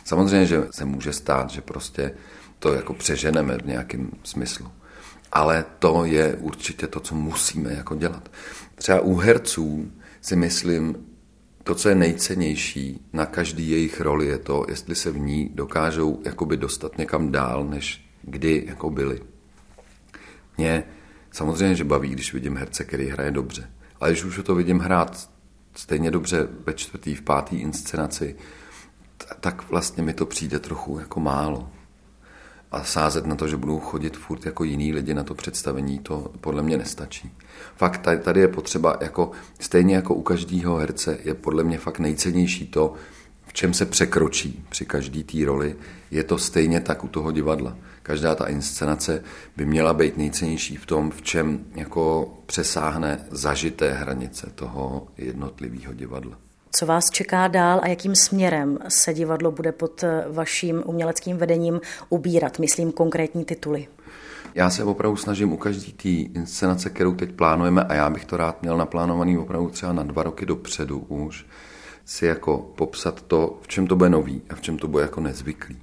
Samozřejmě, 0.03 0.45
že 0.45 0.63
se 0.71 0.85
může 0.85 1.13
stát, 1.13 1.49
že 1.49 1.61
prostě 1.61 2.11
to 2.59 2.73
jako 2.73 2.93
přeženeme 2.93 3.57
v 3.57 3.65
nějakém 3.65 4.11
smyslu. 4.23 4.71
Ale 5.31 5.65
to 5.79 6.05
je 6.05 6.35
určitě 6.35 6.87
to, 6.87 6.99
co 6.99 7.15
musíme 7.15 7.73
jako 7.73 7.95
dělat. 7.95 8.31
Třeba 8.75 8.99
u 8.99 9.15
herců 9.15 9.91
si 10.21 10.35
myslím, 10.35 10.95
to, 11.63 11.75
co 11.75 11.89
je 11.89 11.95
nejcennější 11.95 13.05
na 13.13 13.25
každý 13.25 13.69
jejich 13.69 14.01
roli, 14.01 14.25
je 14.27 14.37
to, 14.37 14.65
jestli 14.69 14.95
se 14.95 15.11
v 15.11 15.19
ní 15.19 15.49
dokážou 15.53 16.21
jakoby 16.25 16.57
dostat 16.57 16.97
někam 16.97 17.31
dál, 17.31 17.65
než 17.65 18.05
kdy 18.21 18.63
jako 18.67 18.89
byli. 18.89 19.21
Mě 20.57 20.83
samozřejmě, 21.31 21.75
že 21.75 21.83
baví, 21.83 22.09
když 22.09 22.33
vidím 22.33 22.57
herce, 22.57 22.83
který 22.83 23.07
hraje 23.07 23.31
dobře. 23.31 23.69
Ale 23.99 24.11
když 24.11 24.23
už 24.23 24.39
to 24.43 24.55
vidím 24.55 24.79
hrát 24.79 25.29
stejně 25.73 26.11
dobře 26.11 26.47
ve 26.65 26.73
čtvrtý, 26.73 27.15
v 27.15 27.21
pátý 27.21 27.55
inscenaci, 27.55 28.35
tak 29.39 29.69
vlastně 29.69 30.03
mi 30.03 30.13
to 30.13 30.25
přijde 30.25 30.59
trochu 30.59 30.99
jako 30.99 31.19
málo 31.19 31.69
a 32.73 32.83
sázet 32.83 33.25
na 33.25 33.35
to, 33.35 33.47
že 33.47 33.57
budou 33.57 33.79
chodit 33.79 34.17
furt 34.17 34.45
jako 34.45 34.63
jiný 34.63 34.93
lidi 34.93 35.13
na 35.13 35.23
to 35.23 35.35
představení, 35.35 35.99
to 35.99 36.31
podle 36.41 36.63
mě 36.63 36.77
nestačí. 36.77 37.31
Fakt 37.75 38.07
tady 38.23 38.39
je 38.39 38.47
potřeba, 38.47 38.97
jako, 39.01 39.31
stejně 39.59 39.95
jako 39.95 40.15
u 40.15 40.21
každého 40.21 40.75
herce, 40.75 41.17
je 41.23 41.33
podle 41.33 41.63
mě 41.63 41.77
fakt 41.77 41.99
nejcennější 41.99 42.67
to, 42.67 42.93
v 43.53 43.55
čem 43.55 43.73
se 43.73 43.85
překročí 43.85 44.65
při 44.69 44.85
každý 44.85 45.23
té 45.23 45.45
roli, 45.45 45.75
je 46.11 46.23
to 46.23 46.37
stejně 46.37 46.81
tak 46.81 47.03
u 47.03 47.07
toho 47.07 47.31
divadla. 47.31 47.77
Každá 48.03 48.35
ta 48.35 48.45
inscenace 48.45 49.23
by 49.57 49.65
měla 49.65 49.93
být 49.93 50.17
nejcennější 50.17 50.75
v 50.75 50.85
tom, 50.85 51.11
v 51.11 51.21
čem 51.21 51.65
jako 51.75 52.33
přesáhne 52.45 53.25
zažité 53.31 53.93
hranice 53.93 54.51
toho 54.55 55.07
jednotlivého 55.17 55.93
divadla. 55.93 56.37
Co 56.71 56.85
vás 56.85 57.09
čeká 57.09 57.47
dál 57.47 57.79
a 57.83 57.87
jakým 57.87 58.15
směrem 58.15 58.79
se 58.87 59.13
divadlo 59.13 59.51
bude 59.51 59.71
pod 59.71 60.03
eh, 60.03 60.25
vaším 60.29 60.83
uměleckým 60.85 61.37
vedením 61.37 61.81
ubírat? 62.09 62.59
Myslím 62.59 62.91
konkrétní 62.91 63.45
tituly. 63.45 63.87
Já 64.55 64.69
se 64.69 64.83
opravdu 64.83 65.17
snažím 65.17 65.53
u 65.53 65.57
každé 65.57 65.91
té 65.91 66.09
inscenace, 66.09 66.89
kterou 66.89 67.13
teď 67.13 67.31
plánujeme, 67.31 67.83
a 67.83 67.93
já 67.93 68.09
bych 68.09 68.25
to 68.25 68.37
rád 68.37 68.61
měl 68.61 68.77
naplánovaný 68.77 69.37
opravdu 69.37 69.69
třeba 69.69 69.93
na 69.93 70.03
dva 70.03 70.23
roky 70.23 70.45
dopředu 70.45 70.99
už, 70.99 71.45
si 72.05 72.25
jako 72.25 72.57
popsat 72.57 73.21
to, 73.21 73.59
v 73.61 73.67
čem 73.67 73.87
to 73.87 73.95
bude 73.95 74.09
nový 74.09 74.41
a 74.49 74.55
v 74.55 74.61
čem 74.61 74.77
to 74.77 74.87
bude 74.87 75.03
jako 75.03 75.21
nezvyklý. 75.21 75.77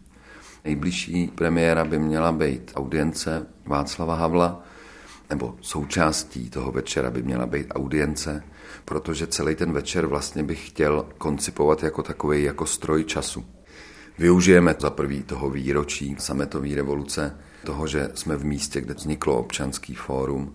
Nejbližší 0.64 1.26
premiéra 1.26 1.84
by 1.84 1.98
měla 1.98 2.32
být 2.32 2.72
audience 2.74 3.46
Václava 3.66 4.14
Havla, 4.14 4.62
nebo 5.30 5.56
součástí 5.60 6.50
toho 6.50 6.72
večera 6.72 7.10
by 7.10 7.22
měla 7.22 7.46
být 7.46 7.66
audience, 7.70 8.44
protože 8.84 9.26
celý 9.26 9.54
ten 9.54 9.72
večer 9.72 10.06
vlastně 10.06 10.42
bych 10.42 10.68
chtěl 10.68 11.06
koncipovat 11.18 11.82
jako 11.82 12.02
takový 12.02 12.42
jako 12.42 12.66
stroj 12.66 13.04
času. 13.04 13.44
Využijeme 14.18 14.74
za 14.78 14.90
prvý 14.90 15.22
toho 15.22 15.50
výročí 15.50 16.16
sametové 16.18 16.74
revoluce, 16.74 17.36
toho, 17.64 17.86
že 17.86 18.10
jsme 18.14 18.36
v 18.36 18.44
místě, 18.44 18.80
kde 18.80 18.94
vzniklo 18.94 19.38
občanský 19.38 19.94
fórum. 19.94 20.54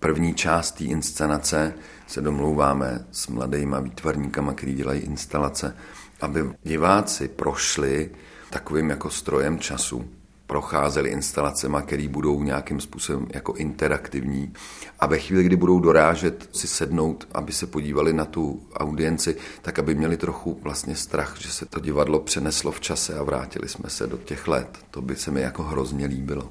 První 0.00 0.34
část 0.34 0.72
té 0.72 0.84
inscenace 0.84 1.74
se 2.10 2.20
domlouváme 2.20 3.06
s 3.10 3.28
mladýma 3.28 3.80
výtvarníkama, 3.80 4.52
kteří 4.52 4.74
dělají 4.74 5.00
instalace, 5.00 5.76
aby 6.20 6.44
diváci 6.62 7.28
prošli 7.28 8.10
takovým 8.50 8.90
jako 8.90 9.10
strojem 9.10 9.58
času 9.58 10.04
procházeli 10.46 11.10
instalacemi, 11.10 11.76
které 11.86 12.08
budou 12.08 12.42
nějakým 12.42 12.80
způsobem 12.80 13.26
jako 13.34 13.54
interaktivní. 13.54 14.52
A 15.00 15.06
ve 15.06 15.18
chvíli, 15.18 15.44
kdy 15.44 15.56
budou 15.56 15.80
dorážet 15.80 16.48
si 16.52 16.68
sednout, 16.68 17.28
aby 17.32 17.52
se 17.52 17.66
podívali 17.66 18.12
na 18.12 18.24
tu 18.24 18.62
audienci, 18.74 19.36
tak 19.62 19.78
aby 19.78 19.94
měli 19.94 20.16
trochu 20.16 20.58
vlastně 20.62 20.96
strach, 20.96 21.36
že 21.38 21.52
se 21.52 21.66
to 21.66 21.80
divadlo 21.80 22.20
přeneslo 22.20 22.72
v 22.72 22.80
čase 22.80 23.18
a 23.18 23.22
vrátili 23.22 23.68
jsme 23.68 23.90
se 23.90 24.06
do 24.06 24.18
těch 24.18 24.48
let. 24.48 24.78
To 24.90 25.02
by 25.02 25.16
se 25.16 25.30
mi 25.30 25.40
jako 25.40 25.62
hrozně 25.62 26.06
líbilo. 26.06 26.50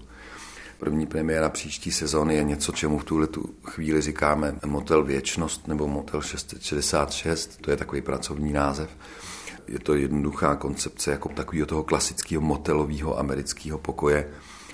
První 0.80 1.06
premiéra 1.06 1.50
příští 1.50 1.92
sezóny 1.92 2.36
je 2.36 2.44
něco, 2.44 2.72
čemu 2.72 3.00
v 3.00 3.04
tuhle 3.04 3.28
tu 3.28 3.56
chvíli 3.64 4.02
říkáme 4.02 4.56
Motel 4.66 5.04
Věčnost 5.04 5.68
nebo 5.68 5.88
Motel 5.88 6.22
666, 6.22 7.62
to 7.62 7.72
je 7.72 7.78
takový 7.78 8.02
pracovní 8.02 8.54
název 8.54 8.90
je 9.70 9.80
to 9.80 9.96
jednoduchá 9.96 10.56
koncepce 10.56 11.12
jako 11.12 11.30
takového 11.30 11.68
toho 11.68 11.84
klasického 11.84 12.42
motelového 12.42 13.20
amerického 13.20 13.78
pokoje. 13.78 14.28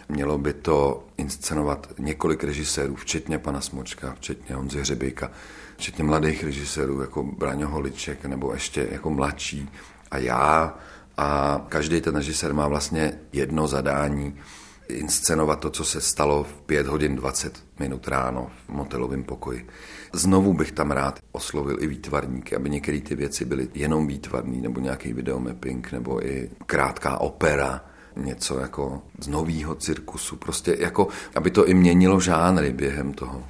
Mělo 0.09 0.37
by 0.37 0.53
to 0.53 1.07
inscenovat 1.17 1.93
několik 1.99 2.43
režisérů, 2.43 2.95
včetně 2.95 3.39
pana 3.39 3.61
Smočka, 3.61 4.13
včetně 4.13 4.55
Honzy 4.55 4.79
Hřebejka, 4.79 5.31
včetně 5.77 6.03
mladých 6.03 6.43
režisérů 6.43 7.01
jako 7.01 7.23
Braňo 7.23 7.67
Holiček 7.67 8.25
nebo 8.25 8.53
ještě 8.53 8.87
jako 8.91 9.09
mladší 9.09 9.69
a 10.11 10.17
já. 10.17 10.77
A 11.17 11.61
každý 11.69 12.01
ten 12.01 12.15
režisér 12.15 12.53
má 12.53 12.67
vlastně 12.67 13.19
jedno 13.33 13.67
zadání, 13.67 14.35
inscenovat 14.89 15.59
to, 15.59 15.69
co 15.69 15.85
se 15.85 16.01
stalo 16.01 16.43
v 16.43 16.61
5 16.61 16.87
hodin 16.87 17.15
20 17.15 17.63
minut 17.79 18.07
ráno 18.07 18.51
v 18.65 18.69
motelovém 18.69 19.23
pokoji. 19.23 19.67
Znovu 20.13 20.53
bych 20.53 20.71
tam 20.71 20.91
rád 20.91 21.19
oslovil 21.31 21.83
i 21.83 21.87
výtvarníky, 21.87 22.55
aby 22.55 22.69
některé 22.69 23.01
ty 23.01 23.15
věci 23.15 23.45
byly 23.45 23.67
jenom 23.73 24.07
výtvarný, 24.07 24.61
nebo 24.61 24.79
nějaký 24.79 25.13
videomapping, 25.13 25.91
nebo 25.91 26.27
i 26.27 26.49
krátká 26.65 27.17
opera, 27.17 27.85
něco 28.15 28.59
jako 28.59 29.01
z 29.19 29.27
nového 29.27 29.75
cirkusu, 29.75 30.35
prostě 30.35 30.77
jako, 30.79 31.07
aby 31.35 31.51
to 31.51 31.67
i 31.67 31.73
měnilo 31.73 32.19
žánry 32.19 32.73
během 32.73 33.13
toho. 33.13 33.43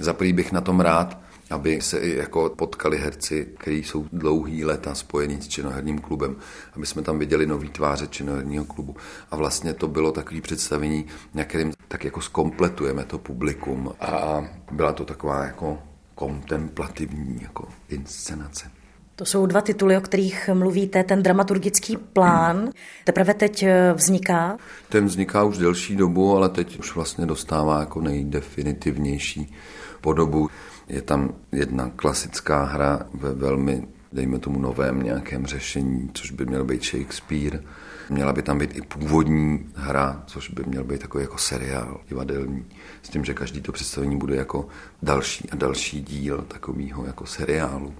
Za 0.00 0.16
bych 0.32 0.52
na 0.52 0.60
tom 0.60 0.80
rád 0.80 1.21
aby 1.52 1.80
se 1.80 1.98
i 1.98 2.16
jako 2.16 2.48
potkali 2.56 2.98
herci, 2.98 3.48
kteří 3.58 3.82
jsou 3.82 4.06
dlouhý 4.12 4.64
leta 4.64 4.94
spojení 4.94 5.42
s 5.42 5.48
činoherním 5.48 5.98
klubem, 5.98 6.36
aby 6.76 6.86
jsme 6.86 7.02
tam 7.02 7.18
viděli 7.18 7.46
nový 7.46 7.68
tváře 7.68 8.06
činoherního 8.06 8.64
klubu. 8.64 8.96
A 9.30 9.36
vlastně 9.36 9.74
to 9.74 9.88
bylo 9.88 10.12
takové 10.12 10.40
představení, 10.40 11.06
na 11.34 11.44
kterým 11.44 11.72
tak 11.88 12.04
jako 12.04 12.20
skompletujeme 12.20 13.04
to 13.04 13.18
publikum 13.18 13.92
a 14.00 14.44
byla 14.70 14.92
to 14.92 15.04
taková 15.04 15.44
jako 15.44 15.78
kontemplativní 16.14 17.40
jako 17.42 17.68
inscenace. 17.88 18.70
To 19.16 19.24
jsou 19.24 19.46
dva 19.46 19.60
tituly, 19.60 19.96
o 19.96 20.00
kterých 20.00 20.50
mluvíte. 20.52 21.04
Ten 21.04 21.22
dramaturgický 21.22 21.96
plán 21.96 22.70
teprve 23.04 23.34
teď 23.34 23.62
eh, 23.62 23.92
vzniká? 23.92 24.56
Ten 24.88 25.06
vzniká 25.06 25.44
už 25.44 25.58
delší 25.58 25.96
dobu, 25.96 26.36
ale 26.36 26.48
teď 26.48 26.78
už 26.78 26.94
vlastně 26.94 27.26
dostává 27.26 27.80
jako 27.80 28.00
nejdefinitivnější 28.00 29.54
podobu. 30.00 30.48
Je 30.92 31.02
tam 31.02 31.34
jedna 31.52 31.90
klasická 31.96 32.64
hra 32.64 33.00
ve 33.14 33.32
velmi, 33.32 33.88
dejme 34.12 34.38
tomu, 34.38 34.58
novém 34.58 35.02
nějakém 35.02 35.46
řešení, 35.46 36.10
což 36.14 36.30
by 36.30 36.46
měl 36.46 36.64
být 36.64 36.84
Shakespeare. 36.84 37.62
Měla 38.10 38.32
by 38.32 38.42
tam 38.42 38.58
být 38.58 38.76
i 38.76 38.82
původní 38.82 39.66
hra, 39.74 40.22
což 40.26 40.50
by 40.50 40.62
měl 40.66 40.84
být 40.84 41.00
takový 41.00 41.24
jako 41.24 41.38
seriál 41.38 42.00
divadelní, 42.08 42.64
s 43.02 43.08
tím, 43.08 43.24
že 43.24 43.34
každý 43.34 43.60
to 43.60 43.72
představení 43.72 44.16
bude 44.16 44.36
jako 44.36 44.68
další 45.02 45.50
a 45.50 45.56
další 45.56 46.02
díl 46.02 46.44
takového 46.48 47.06
jako 47.06 47.26
seriálu. 47.26 47.94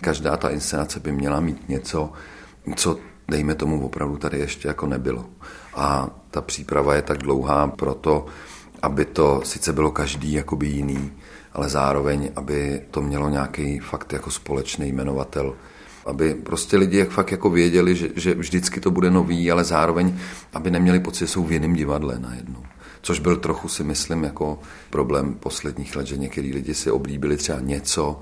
Každá 0.00 0.36
ta 0.36 0.50
inscenace 0.50 1.00
by 1.00 1.12
měla 1.12 1.40
mít 1.40 1.68
něco, 1.68 2.12
co 2.76 2.98
dejme 3.28 3.54
tomu 3.54 3.86
opravdu 3.86 4.16
tady 4.16 4.38
ještě 4.38 4.68
jako 4.68 4.86
nebylo. 4.86 5.26
A 5.74 6.10
ta 6.30 6.40
příprava 6.40 6.94
je 6.94 7.02
tak 7.02 7.18
dlouhá 7.18 7.66
proto, 7.68 8.26
aby 8.82 9.04
to 9.04 9.40
sice 9.44 9.72
bylo 9.72 9.90
každý 9.90 10.32
jakoby 10.32 10.66
jiný, 10.66 11.12
ale 11.54 11.68
zároveň, 11.68 12.30
aby 12.36 12.82
to 12.90 13.02
mělo 13.02 13.28
nějaký 13.28 13.78
fakt 13.78 14.12
jako 14.12 14.30
společný 14.30 14.88
jmenovatel, 14.92 15.56
aby 16.06 16.34
prostě 16.34 16.76
lidi 16.76 16.98
jak 16.98 17.10
fakt 17.10 17.30
jako 17.30 17.50
věděli, 17.50 17.96
že, 17.96 18.08
že 18.16 18.34
vždycky 18.34 18.80
to 18.80 18.90
bude 18.90 19.10
nový, 19.10 19.50
ale 19.50 19.64
zároveň, 19.64 20.18
aby 20.52 20.70
neměli 20.70 21.00
pocit, 21.00 21.18
že 21.18 21.32
jsou 21.32 21.44
v 21.44 21.52
jiném 21.52 21.74
divadle 21.74 22.18
najednou. 22.18 22.62
Což 23.02 23.20
byl 23.20 23.36
trochu 23.36 23.68
si 23.68 23.84
myslím 23.84 24.24
jako 24.24 24.58
problém 24.90 25.34
posledních 25.34 25.96
let, 25.96 26.06
že 26.06 26.16
některý 26.16 26.52
lidi 26.52 26.74
si 26.74 26.90
oblíbili 26.90 27.36
třeba 27.36 27.60
něco 27.60 28.20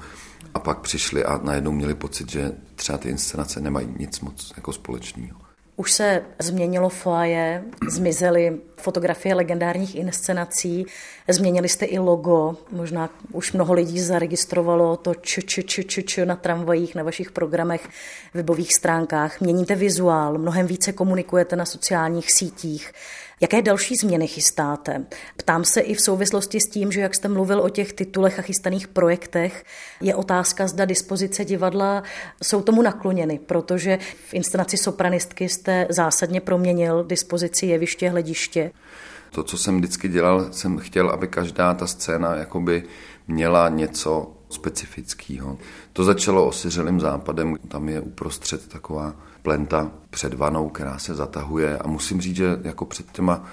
a 0.54 0.58
pak 0.58 0.78
přišli 0.78 1.24
a 1.24 1.40
najednou 1.42 1.72
měli 1.72 1.94
pocit, 1.94 2.30
že 2.30 2.52
třeba 2.74 2.98
ty 2.98 3.08
inscenace 3.08 3.60
nemají 3.60 3.88
nic 3.98 4.20
moc 4.20 4.52
jako 4.56 4.72
společného. 4.72 5.51
Už 5.82 5.92
se 5.92 6.22
změnilo 6.38 6.88
foaje, 6.88 7.64
zmizely 7.88 8.58
fotografie 8.76 9.34
legendárních 9.34 9.94
inscenací, 9.94 10.86
změnili 11.28 11.68
jste 11.68 11.84
i 11.84 11.98
logo, 11.98 12.56
možná 12.70 13.10
už 13.32 13.52
mnoho 13.52 13.74
lidí 13.74 14.00
zaregistrovalo 14.00 14.96
to 14.96 15.14
č, 15.14 15.42
č, 15.42 15.62
č, 15.62 15.84
č, 15.84 16.02
č 16.02 16.26
na 16.26 16.36
tramvajích, 16.36 16.94
na 16.94 17.02
vašich 17.02 17.30
programech, 17.30 17.88
webových 18.34 18.74
stránkách, 18.74 19.40
měníte 19.40 19.74
vizuál, 19.74 20.38
mnohem 20.38 20.66
více 20.66 20.92
komunikujete 20.92 21.56
na 21.56 21.64
sociálních 21.64 22.32
sítích. 22.32 22.92
Jaké 23.42 23.62
další 23.62 23.96
změny 23.96 24.26
chystáte? 24.26 25.06
Ptám 25.36 25.64
se 25.64 25.80
i 25.80 25.94
v 25.94 26.00
souvislosti 26.00 26.60
s 26.60 26.70
tím, 26.70 26.92
že 26.92 27.00
jak 27.00 27.14
jste 27.14 27.28
mluvil 27.28 27.60
o 27.60 27.68
těch 27.68 27.92
titulech 27.92 28.38
a 28.38 28.42
chystaných 28.42 28.88
projektech, 28.88 29.64
je 30.00 30.14
otázka, 30.14 30.66
zda 30.66 30.84
dispozice 30.84 31.44
divadla 31.44 32.02
jsou 32.42 32.62
tomu 32.62 32.82
nakloněny, 32.82 33.40
protože 33.46 33.98
v 34.28 34.34
inscenaci 34.34 34.76
sopranistky 34.76 35.48
jste 35.48 35.86
zásadně 35.90 36.40
proměnil 36.40 37.04
dispozici 37.04 37.66
jeviště, 37.66 38.10
hlediště. 38.10 38.70
To, 39.30 39.42
co 39.42 39.58
jsem 39.58 39.78
vždycky 39.78 40.08
dělal, 40.08 40.52
jsem 40.52 40.78
chtěl, 40.78 41.10
aby 41.10 41.28
každá 41.28 41.74
ta 41.74 41.86
scéna 41.86 42.36
jakoby 42.36 42.82
měla 43.28 43.68
něco 43.68 44.32
specifického. 44.52 45.58
To 45.92 46.04
začalo 46.04 46.46
osiřelým 46.46 47.00
západem, 47.00 47.56
tam 47.68 47.88
je 47.88 48.00
uprostřed 48.00 48.68
taková 48.68 49.14
plenta 49.42 49.90
před 50.10 50.34
vanou, 50.34 50.68
která 50.68 50.98
se 50.98 51.14
zatahuje 51.14 51.78
a 51.78 51.88
musím 51.88 52.20
říct, 52.20 52.36
že 52.36 52.60
jako 52.62 52.84
před 52.84 53.12
těma 53.12 53.44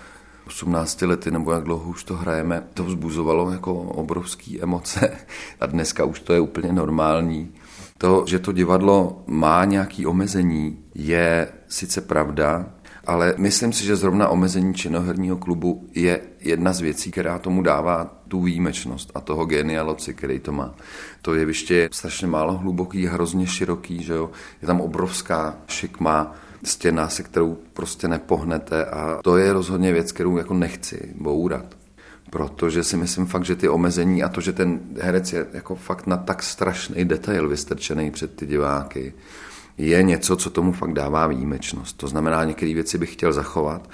18 0.47 1.01
lety, 1.01 1.31
nebo 1.31 1.51
jak 1.51 1.63
dlouho 1.63 1.89
už 1.89 2.03
to 2.03 2.15
hrajeme, 2.15 2.63
to 2.73 2.83
vzbuzovalo 2.83 3.51
jako 3.51 3.73
obrovské 3.73 4.59
emoce 4.61 5.17
a 5.59 5.65
dneska 5.65 6.05
už 6.05 6.19
to 6.19 6.33
je 6.33 6.39
úplně 6.39 6.73
normální. 6.73 7.51
To, 7.97 8.23
že 8.27 8.39
to 8.39 8.51
divadlo 8.51 9.23
má 9.27 9.65
nějaké 9.65 10.07
omezení, 10.07 10.79
je 10.95 11.47
sice 11.67 12.01
pravda, 12.01 12.65
ale 13.05 13.33
myslím 13.37 13.73
si, 13.73 13.85
že 13.85 13.95
zrovna 13.95 14.29
omezení 14.29 14.73
činoherního 14.73 15.37
klubu 15.37 15.87
je 15.95 16.21
jedna 16.39 16.73
z 16.73 16.81
věcí, 16.81 17.11
která 17.11 17.39
tomu 17.39 17.61
dává 17.61 18.18
tu 18.29 18.41
výjimečnost 18.41 19.11
a 19.15 19.21
toho 19.21 19.45
genialoci, 19.45 20.13
který 20.13 20.39
to 20.39 20.51
má. 20.51 20.73
To 21.21 21.33
jeviště 21.33 21.75
je 21.75 21.89
strašně 21.91 22.27
málo 22.27 22.57
hluboký, 22.57 23.05
hrozně 23.05 23.47
široký, 23.47 24.03
že 24.03 24.13
jo? 24.13 24.31
je 24.61 24.67
tam 24.67 24.81
obrovská 24.81 25.57
šikma, 25.67 26.35
stěna, 26.63 27.09
se 27.09 27.23
kterou 27.23 27.57
prostě 27.73 28.07
nepohnete 28.07 28.85
a 28.85 29.19
to 29.23 29.37
je 29.37 29.53
rozhodně 29.53 29.93
věc, 29.93 30.11
kterou 30.11 30.37
jako 30.37 30.53
nechci 30.53 31.13
bourat. 31.15 31.65
Protože 32.29 32.83
si 32.83 32.97
myslím 32.97 33.25
fakt, 33.25 33.45
že 33.45 33.55
ty 33.55 33.69
omezení 33.69 34.23
a 34.23 34.29
to, 34.29 34.41
že 34.41 34.53
ten 34.53 34.79
herec 35.01 35.33
je 35.33 35.47
jako 35.53 35.75
fakt 35.75 36.07
na 36.07 36.17
tak 36.17 36.43
strašný 36.43 37.05
detail 37.05 37.49
vystrčený 37.49 38.11
před 38.11 38.35
ty 38.35 38.45
diváky, 38.45 39.13
je 39.77 40.03
něco, 40.03 40.35
co 40.35 40.49
tomu 40.49 40.71
fakt 40.71 40.93
dává 40.93 41.27
výjimečnost. 41.27 41.97
To 41.97 42.07
znamená, 42.07 42.43
některé 42.43 42.73
věci 42.73 42.97
bych 42.97 43.13
chtěl 43.13 43.33
zachovat, 43.33 43.89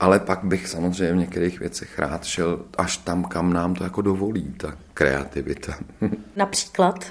ale 0.00 0.20
pak 0.20 0.44
bych 0.44 0.68
samozřejmě 0.68 1.12
v 1.12 1.16
některých 1.16 1.60
věcech 1.60 1.98
rád 1.98 2.24
šel 2.24 2.60
až 2.78 2.96
tam, 2.96 3.24
kam 3.24 3.52
nám 3.52 3.74
to 3.74 3.84
jako 3.84 4.02
dovolí, 4.02 4.54
ta 4.56 4.76
kreativita. 4.94 5.74
Například? 6.36 7.04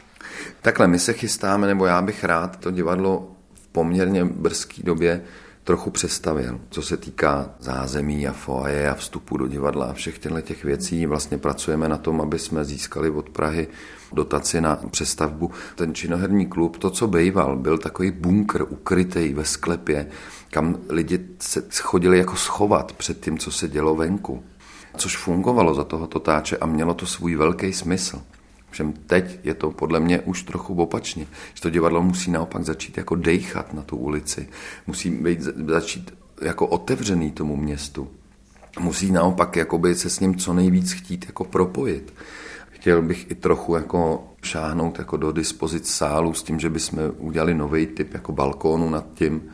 Takhle, 0.62 0.88
my 0.88 1.00
se 1.00 1.13
chystáme, 1.13 1.67
nebo 1.67 1.86
já 1.86 2.02
bych 2.02 2.24
rád 2.24 2.60
to 2.60 2.71
divadlo 2.71 3.32
v 3.54 3.67
poměrně 3.67 4.26
brzké 4.26 4.84
době 4.84 5.21
trochu 5.63 5.89
přestavil, 5.89 6.60
co 6.69 6.82
se 6.82 6.98
týká 6.98 7.50
zázemí 7.60 8.28
a 8.28 8.34
foaje 8.34 8.89
a 8.89 8.93
vstupu 8.93 9.38
do 9.38 9.48
divadla 9.48 9.86
a 9.86 9.93
všech 9.93 10.19
těchto 10.19 10.41
těch 10.41 10.63
věcí. 10.63 11.06
Vlastně 11.06 11.38
pracujeme 11.38 11.89
na 11.89 11.98
tom, 11.98 12.21
aby 12.21 12.39
jsme 12.39 12.65
získali 12.65 13.10
od 13.10 13.30
Prahy 13.30 13.67
dotaci 14.15 14.62
na 14.62 14.75
přestavbu. 14.91 15.51
Ten 15.75 15.95
činoherní 15.95 16.45
klub, 16.45 16.78
to, 16.78 16.89
co 16.89 17.08
býval, 17.08 17.56
byl 17.56 17.78
takový 17.78 18.12
bunkr 18.12 18.65
ukrytý 18.69 19.34
ve 19.34 19.45
sklepě, 19.45 20.08
kam 20.51 20.78
lidi 20.89 21.19
se 21.39 21.63
chodili 21.82 22.17
jako 22.17 22.36
schovat 22.36 22.91
před 22.91 23.23
tím, 23.25 23.38
co 23.38 23.51
se 23.51 23.67
dělo 23.67 23.95
venku. 23.95 24.43
Což 24.97 25.17
fungovalo 25.17 25.73
za 25.73 25.84
toho 25.84 26.08
totáče 26.08 26.58
a 26.58 26.65
mělo 26.65 26.93
to 26.93 27.06
svůj 27.06 27.36
velký 27.36 27.73
smysl. 27.73 28.21
Všem 28.69 28.93
teď 28.93 29.39
je 29.43 29.54
to 29.54 29.71
podle 29.71 29.99
mě 29.99 30.19
už 30.19 30.43
trochu 30.43 30.75
opačně, 30.75 31.28
že 31.54 31.62
to 31.62 31.69
divadlo 31.69 32.04
musí 32.04 32.32
naopak 32.32 32.63
začít 32.63 32.97
jako 32.97 33.15
dejchat 33.15 33.73
na 33.73 33.82
tu 33.82 33.97
ulici, 33.97 34.47
musí 34.88 35.10
být, 35.10 35.41
začít 35.67 36.13
jako 36.41 36.67
otevřený 36.67 37.32
tomu 37.32 37.56
městu. 37.56 38.08
Musí 38.80 39.12
naopak 39.12 39.56
jakoby 39.56 39.95
se 39.95 40.10
s 40.10 40.19
ním 40.19 40.36
co 40.36 40.54
nejvíc 40.54 40.91
chtít 40.91 41.25
jako 41.25 41.43
propojit. 41.43 42.13
Chtěl 42.86 43.02
bych 43.02 43.32
i 43.32 43.36
trochu 43.36 43.76
jako 43.76 44.28
šáhnout 44.43 45.00
jako 45.00 45.17
do 45.17 45.32
dispozic 45.32 45.89
sálu 45.89 46.34
s 46.34 46.43
tím, 46.43 46.60
že 46.60 46.69
bychom 46.69 47.00
udělali 47.17 47.54
nový 47.54 47.88
typ 47.88 48.13
jako 48.13 48.32
balkónu 48.32 48.89
nad 48.89 49.06
tím, 49.13 49.50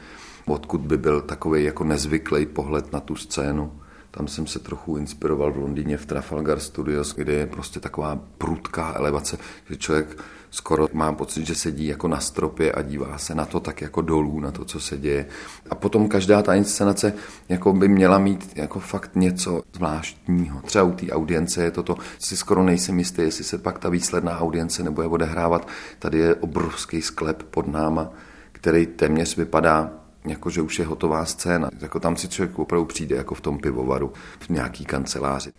odkud 0.45 0.81
by 0.81 0.97
byl 0.97 1.21
takový 1.21 1.63
jako 1.63 1.83
nezvyklý 1.83 2.45
pohled 2.45 2.93
na 2.93 2.99
tu 2.99 3.15
scénu. 3.15 3.71
Tam 4.11 4.27
jsem 4.27 4.47
se 4.47 4.59
trochu 4.59 4.97
inspiroval 4.97 5.51
v 5.51 5.57
Londýně 5.57 5.97
v 5.97 6.05
Trafalgar 6.05 6.59
Studios, 6.59 7.15
kde 7.15 7.33
je 7.33 7.47
prostě 7.47 7.79
taková 7.79 8.19
prudká 8.37 8.93
elevace, 8.95 9.37
že 9.69 9.77
člověk 9.77 10.17
skoro 10.51 10.87
má 10.93 11.13
pocit, 11.13 11.47
že 11.47 11.55
sedí 11.55 11.87
jako 11.87 12.07
na 12.07 12.19
stropě 12.19 12.71
a 12.71 12.81
dívá 12.81 13.17
se 13.17 13.35
na 13.35 13.45
to 13.45 13.59
tak 13.59 13.81
jako 13.81 14.01
dolů, 14.01 14.39
na 14.39 14.51
to, 14.51 14.65
co 14.65 14.79
se 14.79 14.97
děje. 14.97 15.25
A 15.69 15.75
potom 15.75 16.07
každá 16.07 16.41
ta 16.41 16.53
inscenace 16.53 17.13
jako 17.49 17.73
by 17.73 17.87
měla 17.87 18.17
mít 18.19 18.51
jako 18.55 18.79
fakt 18.79 19.11
něco 19.15 19.61
zvláštního. 19.73 20.61
Třeba 20.61 20.83
u 20.83 20.91
té 20.91 21.09
audience 21.11 21.63
je 21.63 21.71
toto, 21.71 21.97
si 22.19 22.37
skoro 22.37 22.63
nejsem 22.63 22.99
jistý, 22.99 23.21
jestli 23.21 23.43
se 23.43 23.57
pak 23.57 23.79
ta 23.79 23.89
výsledná 23.89 24.39
audience 24.39 24.83
nebude 24.83 25.07
odehrávat. 25.07 25.67
Tady 25.99 26.17
je 26.17 26.35
obrovský 26.35 27.01
sklep 27.01 27.43
pod 27.43 27.67
náma, 27.67 28.09
který 28.51 28.85
téměř 28.85 29.37
vypadá 29.37 29.91
jako 30.25 30.49
že 30.49 30.61
už 30.61 30.79
je 30.79 30.85
hotová 30.85 31.25
scéna. 31.25 31.69
Jako 31.81 31.99
tam 31.99 32.15
si 32.15 32.27
člověk 32.27 32.59
opravdu 32.59 32.85
přijde 32.85 33.15
jako 33.15 33.35
v 33.35 33.41
tom 33.41 33.59
pivovaru, 33.59 34.13
v 34.39 34.49
nějaký 34.49 34.85
kanceláři. 34.85 35.51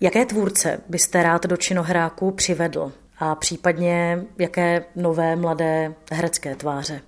Jaké 0.00 0.26
tvůrce 0.26 0.80
byste 0.88 1.22
rád 1.22 1.46
do 1.46 1.56
činohráku 1.56 2.30
přivedl? 2.30 2.92
A 3.20 3.34
případně 3.34 4.24
jaké 4.38 4.84
nové 4.96 5.36
mladé 5.36 5.94
herecké 6.12 6.56
tváře? 6.56 7.00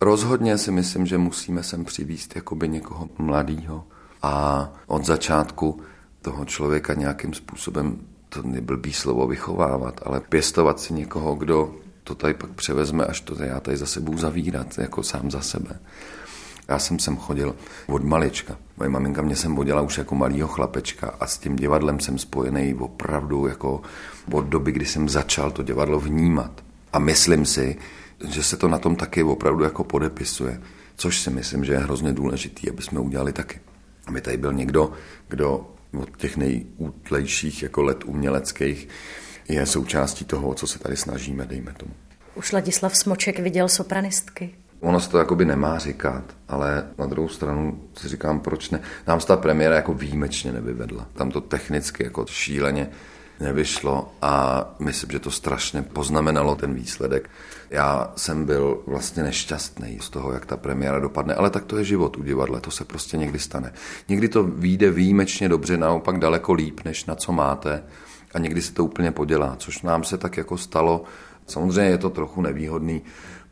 Rozhodně 0.00 0.58
si 0.58 0.70
myslím, 0.70 1.06
že 1.06 1.18
musíme 1.18 1.62
sem 1.62 1.84
přivíst 1.84 2.36
jakoby 2.36 2.68
někoho 2.68 3.08
mladého 3.18 3.84
a 4.22 4.68
od 4.86 5.04
začátku 5.04 5.80
toho 6.22 6.44
člověka 6.44 6.94
nějakým 6.94 7.34
způsobem, 7.34 7.98
to 8.28 8.42
neblbý 8.42 8.92
slovo 8.92 9.26
vychovávat, 9.26 10.00
ale 10.04 10.20
pěstovat 10.20 10.80
si 10.80 10.94
někoho, 10.94 11.34
kdo 11.34 11.74
to 12.04 12.14
tady 12.14 12.34
pak 12.34 12.50
převezme, 12.50 13.04
až 13.04 13.20
to 13.20 13.42
já 13.42 13.60
tady 13.60 13.76
zase 13.76 14.00
budu 14.00 14.18
zavírat, 14.18 14.78
jako 14.78 15.02
sám 15.02 15.30
za 15.30 15.40
sebe. 15.40 15.78
Já 16.70 16.78
jsem 16.78 16.98
sem 16.98 17.16
chodil 17.16 17.56
od 17.86 18.04
malička. 18.04 18.56
Moje 18.76 18.90
maminka 18.90 19.22
mě 19.22 19.36
sem 19.36 19.54
vodila 19.54 19.80
už 19.80 19.98
jako 19.98 20.14
malýho 20.14 20.48
chlapečka 20.48 21.14
a 21.20 21.26
s 21.26 21.38
tím 21.38 21.56
divadlem 21.56 22.00
jsem 22.00 22.18
spojený 22.18 22.74
opravdu 22.74 23.46
jako 23.46 23.82
od 24.32 24.46
doby, 24.46 24.72
kdy 24.72 24.86
jsem 24.86 25.08
začal 25.08 25.50
to 25.50 25.62
divadlo 25.62 26.00
vnímat. 26.00 26.64
A 26.92 26.98
myslím 26.98 27.46
si, 27.46 27.76
že 28.28 28.42
se 28.42 28.56
to 28.56 28.68
na 28.68 28.78
tom 28.78 28.96
taky 28.96 29.22
opravdu 29.22 29.64
jako 29.64 29.84
podepisuje. 29.84 30.60
Což 30.96 31.20
si 31.20 31.30
myslím, 31.30 31.64
že 31.64 31.72
je 31.72 31.78
hrozně 31.78 32.12
důležitý, 32.12 32.70
aby 32.70 32.82
jsme 32.82 33.00
udělali 33.00 33.32
taky. 33.32 33.60
Aby 34.06 34.20
tady 34.20 34.36
byl 34.36 34.52
někdo, 34.52 34.92
kdo 35.28 35.70
od 36.00 36.16
těch 36.16 36.36
nejútlejších 36.36 37.62
jako 37.62 37.82
let 37.82 38.04
uměleckých 38.04 38.88
je 39.48 39.66
součástí 39.66 40.24
toho, 40.24 40.54
co 40.54 40.66
se 40.66 40.78
tady 40.78 40.96
snažíme, 40.96 41.46
dejme 41.46 41.72
tomu. 41.72 41.92
Už 42.34 42.52
Ladislav 42.52 42.96
Smoček 42.96 43.38
viděl 43.38 43.68
sopranistky? 43.68 44.54
Ono 44.80 45.00
se 45.00 45.10
to 45.10 45.18
jakoby 45.18 45.44
nemá 45.44 45.78
říkat, 45.78 46.24
ale 46.48 46.86
na 46.98 47.06
druhou 47.06 47.28
stranu 47.28 47.80
si 47.96 48.08
říkám, 48.08 48.40
proč 48.40 48.70
ne. 48.70 48.80
Nám 49.06 49.20
se 49.20 49.26
ta 49.26 49.36
premiéra 49.36 49.76
jako 49.76 49.94
výjimečně 49.94 50.52
nevyvedla. 50.52 51.06
Tam 51.12 51.30
to 51.30 51.40
technicky 51.40 52.04
jako 52.04 52.26
šíleně 52.28 52.90
nevyšlo 53.40 54.12
a 54.22 54.64
myslím, 54.78 55.10
že 55.10 55.18
to 55.18 55.30
strašně 55.30 55.82
poznamenalo 55.82 56.54
ten 56.54 56.74
výsledek. 56.74 57.30
Já 57.70 58.12
jsem 58.16 58.44
byl 58.44 58.82
vlastně 58.86 59.22
nešťastný 59.22 59.98
z 60.00 60.10
toho, 60.10 60.32
jak 60.32 60.46
ta 60.46 60.56
premiéra 60.56 60.98
dopadne, 60.98 61.34
ale 61.34 61.50
tak 61.50 61.64
to 61.64 61.78
je 61.78 61.84
život 61.84 62.16
u 62.16 62.22
divadla, 62.22 62.60
to 62.60 62.70
se 62.70 62.84
prostě 62.84 63.16
někdy 63.16 63.38
stane. 63.38 63.72
Někdy 64.08 64.28
to 64.28 64.42
vyjde 64.42 64.90
výjimečně 64.90 65.48
dobře, 65.48 65.76
naopak 65.76 66.18
daleko 66.18 66.52
líp, 66.52 66.80
než 66.84 67.04
na 67.04 67.14
co 67.14 67.32
máte 67.32 67.82
a 68.34 68.38
někdy 68.38 68.62
se 68.62 68.72
to 68.72 68.84
úplně 68.84 69.12
podělá, 69.12 69.56
což 69.58 69.82
nám 69.82 70.04
se 70.04 70.18
tak 70.18 70.36
jako 70.36 70.58
stalo. 70.58 71.04
Samozřejmě 71.46 71.90
je 71.90 71.98
to 71.98 72.10
trochu 72.10 72.42
nevýhodný, 72.42 73.02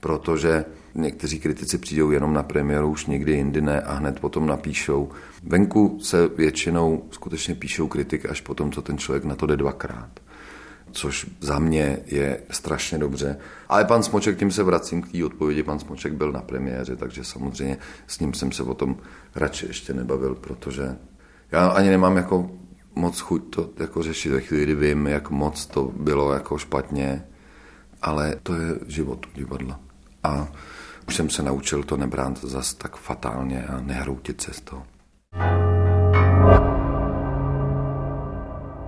protože 0.00 0.64
někteří 0.98 1.40
kritici 1.40 1.78
přijdou 1.78 2.11
jenom 2.11 2.32
na 2.32 2.42
premiéru, 2.42 2.90
už 2.90 3.06
někdy 3.06 3.32
jindy 3.32 3.61
ne 3.61 3.80
a 3.80 3.92
hned 3.94 4.20
potom 4.20 4.46
napíšou. 4.46 5.08
Venku 5.42 5.99
se 6.03 6.28
většinou 6.28 7.05
skutečně 7.11 7.55
píšou 7.55 7.88
kritiky 7.88 8.28
až 8.28 8.40
potom, 8.40 8.72
co 8.72 8.82
ten 8.82 8.99
člověk 8.99 9.24
na 9.24 9.34
to 9.34 9.46
jde 9.46 9.57
dvakrát 9.57 10.11
což 10.92 11.26
za 11.40 11.59
mě 11.59 11.99
je 12.07 12.40
strašně 12.51 12.99
dobře. 12.99 13.38
Ale 13.68 13.84
pan 13.84 14.03
Smoček, 14.03 14.38
tím 14.38 14.51
se 14.51 14.62
vracím 14.62 15.03
k 15.03 15.12
té 15.12 15.24
odpovědi, 15.24 15.62
pan 15.62 15.78
Smoček 15.78 16.12
byl 16.12 16.32
na 16.32 16.40
premiéře, 16.40 16.96
takže 16.96 17.24
samozřejmě 17.24 17.78
s 18.07 18.20
ním 18.20 18.34
jsem 18.34 18.53
se 18.53 18.62
o 18.62 18.74
tom 18.74 18.96
radši 19.34 19.66
ještě 19.66 19.94
nebavil, 19.94 20.34
protože 20.34 20.96
já 21.53 21.68
ani 21.68 21.88
nemám 21.88 22.16
jako 22.16 22.51
moc 22.94 23.20
chuť 23.20 23.55
to 23.55 23.70
jako 23.78 24.03
řešit 24.03 24.30
ve 24.30 24.40
chvíli, 24.40 24.62
kdy 24.62 24.74
vím, 24.74 25.07
jak 25.07 25.30
moc 25.30 25.66
to 25.66 25.92
bylo 25.96 26.32
jako 26.32 26.59
špatně, 26.59 27.24
ale 28.03 28.36
to 28.42 28.55
je 28.55 28.74
život 28.86 29.26
u 29.26 29.38
divadla. 29.38 29.80
A 30.22 30.49
už 31.09 31.16
jsem 31.16 31.30
se 31.30 31.42
naučil 31.42 31.82
to 31.82 31.96
nebrát 31.96 32.38
zas 32.38 32.74
tak 32.74 32.96
fatálně 32.96 33.64
a 33.64 33.80
nehroutit 33.80 34.40
se 34.40 34.52
z 34.52 34.61
toho. 34.61 34.82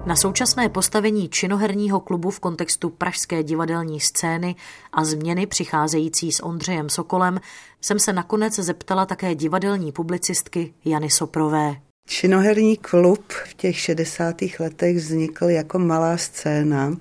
Na 0.06 0.16
současné 0.16 0.68
postavení 0.68 1.28
činoherního 1.28 2.00
klubu 2.00 2.30
v 2.30 2.40
kontextu 2.40 2.90
pražské 2.90 3.42
divadelní 3.42 4.00
scény 4.00 4.56
a 4.92 5.04
změny 5.04 5.46
přicházející 5.46 6.32
s 6.32 6.42
Ondřejem 6.42 6.88
Sokolem 6.88 7.40
jsem 7.80 7.98
se 7.98 8.12
nakonec 8.12 8.54
zeptala 8.54 9.06
také 9.06 9.34
divadelní 9.34 9.92
publicistky 9.92 10.74
Jany 10.84 11.10
Soprové. 11.10 11.89
Činoherní 12.20 12.76
klub 12.76 13.32
v 13.32 13.54
těch 13.54 13.78
60. 13.78 14.36
letech 14.58 14.96
vznikl 14.96 15.44
jako 15.44 15.78
malá 15.78 16.16
scéna 16.16 16.96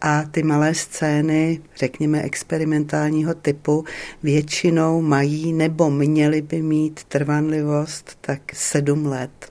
a 0.00 0.22
ty 0.22 0.42
malé 0.42 0.74
scény, 0.74 1.60
řekněme 1.76 2.22
experimentálního 2.22 3.34
typu, 3.34 3.84
většinou 4.22 5.02
mají 5.02 5.52
nebo 5.52 5.90
měly 5.90 6.42
by 6.42 6.62
mít 6.62 7.04
trvanlivost 7.04 8.18
tak 8.20 8.40
sedm 8.54 9.06
let. 9.06 9.50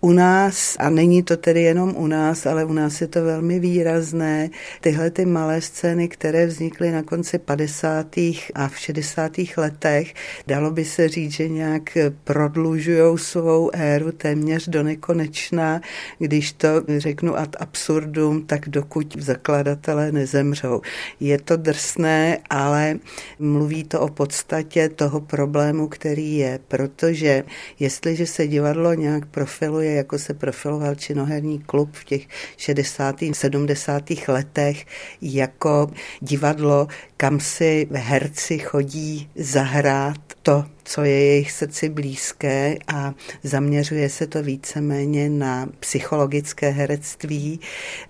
U 0.00 0.12
nás, 0.12 0.76
a 0.78 0.90
není 0.90 1.22
to 1.22 1.36
tedy 1.36 1.62
jenom 1.62 1.94
u 1.96 2.06
nás, 2.06 2.46
ale 2.46 2.64
u 2.64 2.72
nás 2.72 3.00
je 3.00 3.06
to 3.06 3.24
velmi 3.24 3.60
výrazné, 3.60 4.50
tyhle 4.80 5.10
ty 5.10 5.24
malé 5.24 5.60
scény, 5.60 6.08
které 6.08 6.46
vznikly 6.46 6.90
na 6.90 7.02
konci 7.02 7.38
50. 7.38 8.16
a 8.54 8.68
v 8.68 8.78
60. 8.78 9.32
letech, 9.56 10.14
dalo 10.46 10.70
by 10.70 10.84
se 10.84 11.08
říct, 11.08 11.32
že 11.32 11.48
nějak 11.48 11.98
prodlužují 12.24 13.18
svou 13.18 13.70
éru 13.74 14.12
téměř 14.12 14.68
do 14.68 14.82
nekonečna, 14.82 15.80
když 16.18 16.52
to 16.52 16.68
řeknu 16.98 17.38
ad 17.38 17.56
absurdum, 17.60 18.46
tak 18.46 18.68
dokud 18.68 19.16
zakladatelé 19.18 20.12
nezemřou. 20.12 20.80
Je 21.20 21.38
to 21.38 21.56
drsné, 21.56 22.38
ale 22.50 22.98
mluví 23.38 23.84
to 23.84 24.00
o 24.00 24.08
podstatě 24.08 24.88
toho 24.88 25.20
problému, 25.20 25.88
který 25.88 26.36
je, 26.36 26.58
protože 26.68 27.44
jestliže 27.78 28.26
se 28.26 28.46
divadlo 28.46 28.94
nějak 28.94 29.26
profiluje 29.26 29.87
právě 29.88 29.96
jako 29.96 30.18
se 30.18 30.34
profiloval 30.34 30.94
činoherní 30.94 31.58
klub 31.58 31.90
v 31.92 32.04
těch 32.04 32.28
60. 32.56 33.16
70. 33.32 34.02
letech 34.28 34.86
jako 35.22 35.90
divadlo, 36.20 36.88
kam 37.16 37.40
si 37.40 37.88
herci 37.92 38.58
chodí 38.58 39.28
zahrát 39.34 40.18
to, 40.42 40.64
co 40.84 41.04
je 41.04 41.24
jejich 41.24 41.52
srdci 41.52 41.88
blízké 41.88 42.76
a 42.94 43.14
zaměřuje 43.42 44.08
se 44.08 44.26
to 44.26 44.42
víceméně 44.42 45.30
na 45.30 45.68
psychologické 45.80 46.70
herectví, 46.70 47.60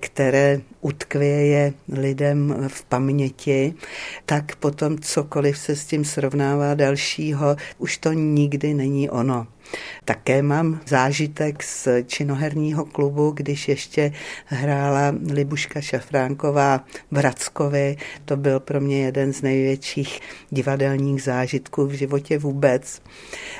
které 0.01 0.61
utkvěje 0.81 1.72
lidem 1.89 2.68
v 2.68 2.85
paměti, 2.85 3.74
tak 4.26 4.57
potom 4.57 4.99
cokoliv 4.99 5.59
se 5.59 5.76
s 5.76 5.85
tím 5.85 6.05
srovnává 6.05 6.74
dalšího, 6.74 7.57
už 7.79 7.99
to 7.99 8.12
nikdy 8.12 8.74
není 8.74 9.11
ono. 9.11 9.47
Také 10.05 10.43
mám 10.43 10.81
zážitek 10.87 11.62
z 11.62 11.89
činoherního 12.07 12.85
klubu, 12.85 13.31
když 13.31 13.69
ještě 13.69 14.12
hrála 14.45 15.14
Libuška 15.33 15.81
Šafránková 15.81 16.85
v 17.11 17.19
Rackovi. 17.19 17.97
To 18.25 18.37
byl 18.37 18.61
pro 18.61 18.81
mě 18.81 19.05
jeden 19.05 19.33
z 19.33 19.43
největších 19.43 20.21
divadelních 20.51 21.23
zážitků 21.23 21.87
v 21.87 21.93
životě 21.93 22.39
vůbec. 22.39 23.03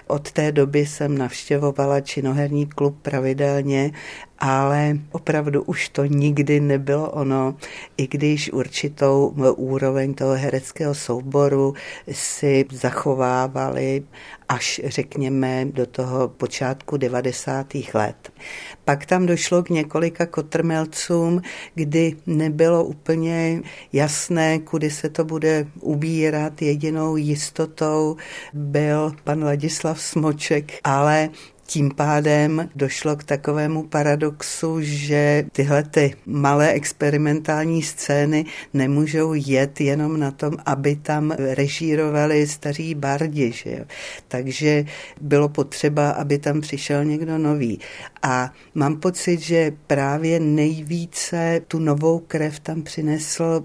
Od 0.07 0.33
té 0.33 0.53
doby 0.53 0.87
jsem 0.87 1.19
navštěvovala 1.19 2.01
činoherní 2.01 2.67
klub 2.67 2.99
pravidelně 3.03 3.91
ale 4.41 4.99
opravdu 5.12 5.62
už 5.62 5.89
to 5.89 6.05
nikdy 6.05 6.61
nebylo 6.61 7.11
ono, 7.11 7.57
i 7.97 8.07
když 8.07 8.53
určitou 8.53 9.34
úroveň 9.57 10.14
toho 10.14 10.34
hereckého 10.34 10.95
souboru 10.95 11.74
si 12.12 12.64
zachovávali 12.72 14.03
až 14.49 14.80
řekněme 14.84 15.64
do 15.64 15.86
toho 15.86 16.28
počátku 16.28 16.97
90. 16.97 17.66
let. 17.95 18.32
Pak 18.84 19.07
tam 19.07 19.26
došlo 19.26 19.62
k 19.62 19.70
několika 19.70 20.26
kotrmelcům, 20.26 21.43
kdy 21.74 22.16
nebylo 22.26 22.84
úplně 22.84 23.62
jasné, 23.93 24.59
kudy 24.59 24.91
se 24.91 25.09
to 25.09 25.24
bude 25.24 25.66
ubírat. 25.80 26.62
Jedinou 26.62 27.16
jistotou 27.16 28.16
byl 28.53 29.12
pan 29.24 29.45
Ladislav 29.45 30.01
Smoček, 30.01 30.72
ale 30.84 31.30
tím 31.69 31.91
pádem 31.91 32.69
došlo 32.75 33.16
k 33.16 33.25
takovému 33.25 33.83
paradoxu, 33.83 34.77
že 34.81 35.45
tyhle 35.53 35.83
ty 35.83 36.14
malé 36.27 36.73
experimentální 36.73 37.83
scény 37.83 38.45
nemůžou 38.75 39.35
jet 39.35 39.81
jenom 39.81 40.21
na 40.21 40.31
tom, 40.31 40.57
aby 40.66 40.97
tam 40.97 41.31
režírovali 41.31 42.47
staří 42.47 42.95
bardi. 42.95 43.53
Že 43.53 43.71
jo? 43.71 43.85
Takže 44.29 44.85
bylo 45.21 45.49
potřeba, 45.49 46.11
aby 46.11 46.39
tam 46.39 46.61
přišel 46.61 47.05
někdo 47.05 47.39
nový. 47.39 47.81
A 48.23 48.53
mám 48.75 48.97
pocit, 48.97 49.41
že 49.41 49.73
právě 49.87 50.41
nejvíce 50.41 51.61
tu 51.69 51.79
novou 51.79 52.19
krev 52.19 52.61
tam 52.61 52.83
přinesl 52.83 53.64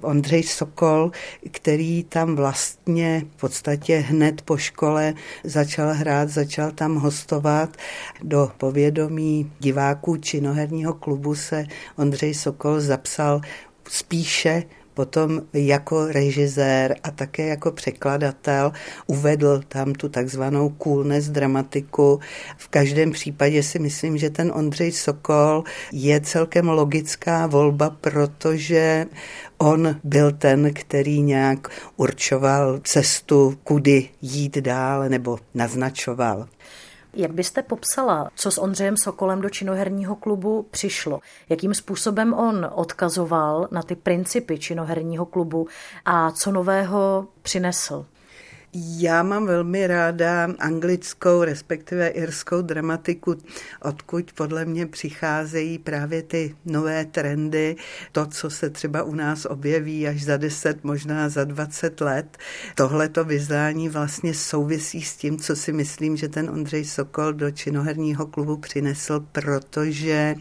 Ondřej 0.00 0.42
Sokol, 0.42 1.10
který 1.50 2.04
tam 2.04 2.36
vlastně 2.36 3.22
v 3.36 3.40
podstatě 3.40 3.96
hned 3.96 4.42
po 4.42 4.56
škole 4.56 5.14
začal 5.44 5.92
hrát, 5.94 6.28
začal 6.28 6.70
tam 6.70 6.96
hostovat. 6.96 7.33
Do 8.22 8.52
povědomí 8.58 9.52
diváků 9.60 10.16
činoherního 10.16 10.94
klubu 10.94 11.34
se 11.34 11.64
Ondřej 11.96 12.34
Sokol 12.34 12.80
zapsal 12.80 13.40
spíše 13.88 14.62
potom 14.94 15.42
jako 15.52 16.06
režisér 16.06 16.96
a 17.02 17.10
také 17.10 17.46
jako 17.46 17.72
překladatel 17.72 18.72
uvedl 19.06 19.62
tam 19.68 19.92
tu 19.92 20.08
takzvanou 20.08 20.76
coolness 20.82 21.28
dramatiku. 21.28 22.20
V 22.56 22.68
každém 22.68 23.10
případě 23.12 23.62
si 23.62 23.78
myslím, 23.78 24.18
že 24.18 24.30
ten 24.30 24.52
Ondřej 24.54 24.92
Sokol 24.92 25.64
je 25.92 26.20
celkem 26.20 26.68
logická 26.68 27.46
volba, 27.46 27.90
protože 27.90 29.06
on 29.58 29.96
byl 30.04 30.32
ten, 30.32 30.74
který 30.74 31.22
nějak 31.22 31.68
určoval 31.96 32.80
cestu, 32.84 33.58
kudy 33.64 34.08
jít 34.22 34.58
dál 34.58 35.08
nebo 35.08 35.38
naznačoval. 35.54 36.48
Jak 37.16 37.32
byste 37.32 37.62
popsala, 37.62 38.30
co 38.34 38.50
s 38.50 38.58
Ondřejem 38.58 38.96
Sokolem 38.96 39.40
do 39.40 39.50
činoherního 39.50 40.16
klubu 40.16 40.66
přišlo? 40.70 41.20
Jakým 41.48 41.74
způsobem 41.74 42.34
on 42.34 42.70
odkazoval 42.74 43.68
na 43.70 43.82
ty 43.82 43.96
principy 43.96 44.58
činoherního 44.58 45.26
klubu 45.26 45.68
a 46.04 46.30
co 46.30 46.52
nového 46.52 47.26
přinesl? 47.42 48.06
Já 48.76 49.22
mám 49.22 49.46
velmi 49.46 49.86
ráda 49.86 50.48
anglickou, 50.58 51.42
respektive 51.42 52.08
irskou 52.08 52.62
dramatiku, 52.62 53.36
odkud 53.82 54.32
podle 54.32 54.64
mě 54.64 54.86
přicházejí 54.86 55.78
právě 55.78 56.22
ty 56.22 56.56
nové 56.64 57.04
trendy, 57.04 57.76
to, 58.12 58.26
co 58.26 58.50
se 58.50 58.70
třeba 58.70 59.02
u 59.02 59.14
nás 59.14 59.44
objeví 59.44 60.08
až 60.08 60.24
za 60.24 60.36
10, 60.36 60.84
možná 60.84 61.28
za 61.28 61.44
20 61.44 62.00
let. 62.00 62.38
Tohle 62.74 63.08
to 63.08 63.24
vyznání 63.24 63.88
vlastně 63.88 64.34
souvisí 64.34 65.02
s 65.02 65.16
tím, 65.16 65.38
co 65.38 65.56
si 65.56 65.72
myslím, 65.72 66.16
že 66.16 66.28
ten 66.28 66.50
Ondřej 66.50 66.84
Sokol 66.84 67.32
do 67.32 67.50
činoherního 67.50 68.26
klubu 68.26 68.56
přinesl, 68.56 69.24
protože 69.32 70.34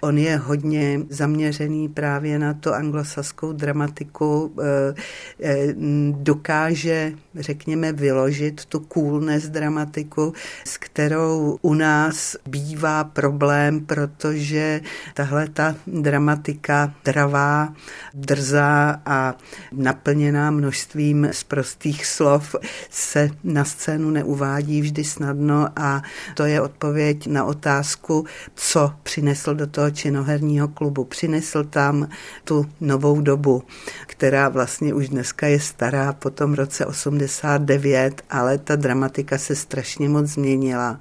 on 0.00 0.18
je 0.18 0.36
hodně 0.36 1.00
zaměřený 1.08 1.88
právě 1.88 2.38
na 2.38 2.54
to 2.54 2.74
anglosaskou 2.74 3.52
dramatiku, 3.52 4.54
eh, 4.60 4.94
eh, 5.42 5.74
dokáže, 6.10 7.12
řekněme, 7.34 7.79
můžeme 7.80 7.92
vyložit 7.92 8.64
tu 8.64 8.86
coolness 8.92 9.48
dramatiku, 9.48 10.32
s 10.64 10.76
kterou 10.76 11.58
u 11.62 11.74
nás 11.74 12.36
bývá 12.46 13.04
problém, 13.04 13.80
protože 13.80 14.80
tahle 15.14 15.48
ta 15.48 15.74
dramatika 15.86 16.94
dravá, 17.04 17.74
drzá 18.14 19.00
a 19.06 19.34
naplněná 19.72 20.50
množstvím 20.50 21.28
sprostých 21.32 22.06
slov 22.06 22.56
se 22.90 23.30
na 23.44 23.64
scénu 23.64 24.10
neuvádí 24.10 24.80
vždy 24.80 25.04
snadno 25.04 25.68
a 25.76 26.02
to 26.34 26.44
je 26.44 26.60
odpověď 26.60 27.26
na 27.26 27.44
otázku, 27.44 28.26
co 28.54 28.92
přinesl 29.02 29.54
do 29.54 29.66
toho 29.66 29.90
činoherního 29.90 30.68
klubu. 30.68 31.04
Přinesl 31.04 31.64
tam 31.64 32.08
tu 32.44 32.66
novou 32.80 33.20
dobu, 33.20 33.62
která 34.06 34.48
vlastně 34.48 34.94
už 34.94 35.08
dneska 35.08 35.46
je 35.46 35.60
stará 35.60 36.12
po 36.12 36.30
tom 36.30 36.54
roce 36.54 36.86
80 36.86 37.69
9, 37.70 38.22
ale 38.30 38.58
ta 38.58 38.76
dramatika 38.76 39.38
se 39.38 39.56
strašně 39.56 40.08
moc 40.08 40.26
změnila. 40.26 41.00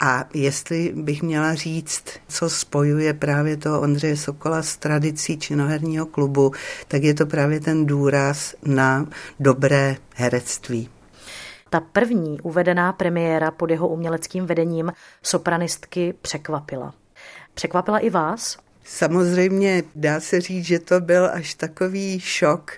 A 0.00 0.24
jestli 0.34 0.92
bych 0.96 1.22
měla 1.22 1.54
říct, 1.54 2.04
co 2.28 2.50
spojuje 2.50 3.14
právě 3.14 3.56
toho 3.56 3.80
Ondřeje 3.80 4.16
Sokola 4.16 4.62
s 4.62 4.76
tradicí 4.76 5.38
činoherního 5.38 6.06
klubu, 6.06 6.52
tak 6.88 7.02
je 7.02 7.14
to 7.14 7.26
právě 7.26 7.60
ten 7.60 7.86
důraz 7.86 8.54
na 8.64 9.06
dobré 9.40 9.96
herectví. 10.14 10.88
Ta 11.70 11.80
první 11.80 12.40
uvedená 12.40 12.92
premiéra 12.92 13.50
pod 13.50 13.70
jeho 13.70 13.88
uměleckým 13.88 14.46
vedením 14.46 14.92
sopranistky 15.22 16.14
překvapila. 16.22 16.94
Překvapila 17.54 17.98
i 17.98 18.10
vás? 18.10 18.58
Samozřejmě 18.92 19.82
dá 19.94 20.20
se 20.20 20.40
říct, 20.40 20.64
že 20.64 20.78
to 20.78 21.00
byl 21.00 21.30
až 21.32 21.54
takový 21.54 22.20
šok, 22.20 22.72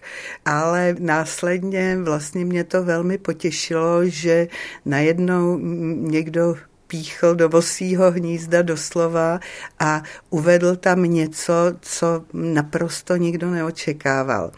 ale 0.45 0.97
následně 0.99 1.99
vlastně 2.03 2.45
mě 2.45 2.65
to 2.65 2.85
velmi 2.85 3.19
potěšilo, 3.19 4.05
že 4.05 4.49
najednou 4.85 5.59
někdo 5.99 6.57
píchl 6.93 7.35
do 7.35 7.49
vosího 7.49 8.11
hnízda 8.11 8.63
doslova 8.63 9.41
a 9.79 10.03
uvedl 10.31 10.77
tam 10.77 11.03
něco, 11.03 11.55
co 11.81 12.25
naprosto 12.33 13.17
nikdo 13.17 13.51
neočekával. 13.51 14.53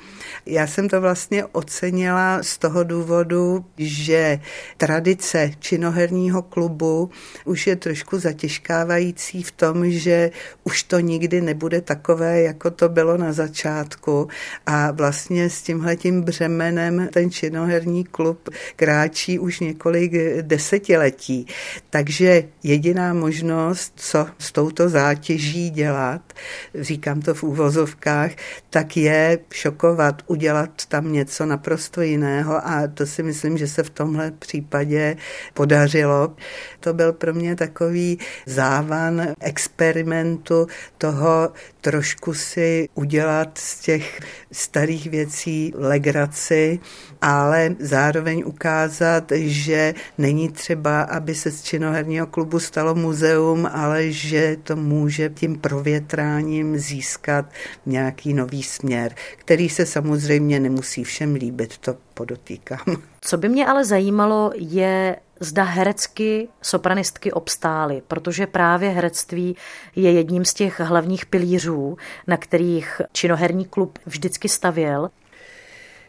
Já 0.46 0.66
jsem 0.66 0.88
to 0.88 1.00
vlastně 1.00 1.44
ocenila 1.44 2.42
z 2.42 2.58
toho 2.58 2.84
důvodu, 2.84 3.64
že 3.78 4.40
tradice 4.76 5.50
činoherního 5.58 6.42
klubu 6.42 7.10
už 7.44 7.66
je 7.66 7.76
trošku 7.76 8.18
zatěžkávající 8.18 9.42
v 9.42 9.50
tom, 9.50 9.90
že 9.90 10.30
už 10.64 10.82
to 10.82 11.00
nikdy 11.00 11.40
nebude 11.40 11.80
takové, 11.80 12.42
jako 12.42 12.70
to 12.70 12.88
bylo 12.88 13.16
na 13.16 13.32
začátku 13.32 14.28
a 14.66 14.90
vlastně 14.90 15.50
s 15.50 15.62
tímhletím 15.62 16.22
břemenem 16.22 17.08
ten 17.12 17.30
činoherní 17.30 18.04
klub 18.04 18.48
kráčí 18.76 19.38
už 19.38 19.60
několik 19.60 20.12
desetiletí. 20.42 21.46
Takže 21.90 22.23
že 22.24 22.44
jediná 22.62 23.14
možnost, 23.14 23.92
co 23.96 24.26
s 24.38 24.52
touto 24.52 24.88
zátěží 24.88 25.70
dělat, 25.70 26.32
říkám 26.74 27.20
to 27.20 27.34
v 27.34 27.42
úvozovkách, 27.42 28.30
tak 28.70 28.96
je 28.96 29.38
šokovat, 29.52 30.22
udělat 30.26 30.70
tam 30.88 31.12
něco 31.12 31.46
naprosto 31.46 32.00
jiného 32.02 32.66
a 32.66 32.88
to 32.94 33.06
si 33.06 33.22
myslím, 33.22 33.58
že 33.58 33.68
se 33.68 33.82
v 33.82 33.90
tomhle 33.90 34.30
případě 34.30 35.16
podařilo. 35.54 36.36
To 36.80 36.94
byl 36.94 37.12
pro 37.12 37.34
mě 37.34 37.56
takový 37.56 38.18
závan 38.46 39.34
experimentu 39.40 40.66
toho 40.98 41.52
trošku 41.84 42.34
si 42.34 42.88
udělat 42.94 43.58
z 43.58 43.80
těch 43.80 44.20
starých 44.52 45.06
věcí 45.06 45.72
legraci, 45.76 46.80
ale 47.20 47.76
zároveň 47.78 48.42
ukázat, 48.46 49.32
že 49.36 49.94
není 50.18 50.48
třeba, 50.48 51.02
aby 51.02 51.34
se 51.34 51.50
z 51.50 51.62
činoherního 51.62 52.26
klubu 52.26 52.58
stalo 52.58 52.94
muzeum, 52.94 53.68
ale 53.72 54.10
že 54.10 54.56
to 54.62 54.76
může 54.76 55.28
tím 55.28 55.58
provětráním 55.58 56.78
získat 56.78 57.46
nějaký 57.86 58.34
nový 58.34 58.62
směr, 58.62 59.14
který 59.36 59.68
se 59.68 59.86
samozřejmě 59.86 60.60
nemusí 60.60 61.04
všem 61.04 61.34
líbit, 61.34 61.78
to 61.78 61.96
podotýkám. 62.14 62.96
Co 63.20 63.36
by 63.36 63.48
mě 63.48 63.66
ale 63.66 63.84
zajímalo, 63.84 64.52
je 64.54 65.16
zda 65.40 65.62
herecky 65.62 66.48
sopranistky 66.62 67.32
obstály, 67.32 68.02
protože 68.08 68.46
právě 68.46 68.90
herectví 68.90 69.56
je 69.96 70.12
jedním 70.12 70.44
z 70.44 70.54
těch 70.54 70.80
hlavních 70.80 71.26
pilířů, 71.26 71.96
na 72.26 72.36
kterých 72.36 73.00
činoherní 73.12 73.64
klub 73.64 73.98
vždycky 74.06 74.48
stavěl. 74.48 75.10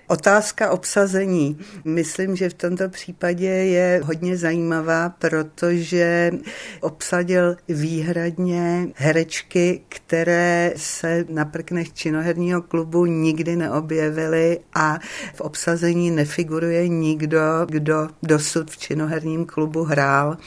Otázka 0.07 0.71
obsazení. 0.71 1.57
Myslím, 1.85 2.35
že 2.35 2.49
v 2.49 2.53
tomto 2.53 2.89
případě 2.89 3.47
je 3.47 4.01
hodně 4.03 4.37
zajímavá, 4.37 5.09
protože 5.09 6.31
obsadil 6.81 7.55
výhradně 7.69 8.87
herečky, 8.95 9.81
které 9.89 10.73
se 10.75 11.25
na 11.29 11.45
prknech 11.45 11.93
činoherního 11.93 12.61
klubu 12.61 13.05
nikdy 13.05 13.55
neobjevily 13.55 14.59
a 14.75 14.99
v 15.33 15.41
obsazení 15.41 16.11
nefiguruje 16.11 16.87
nikdo, 16.87 17.39
kdo 17.65 18.07
dosud 18.23 18.71
v 18.71 18.77
činoherním 18.77 19.45
klubu 19.45 19.83
hrál. 19.83 20.37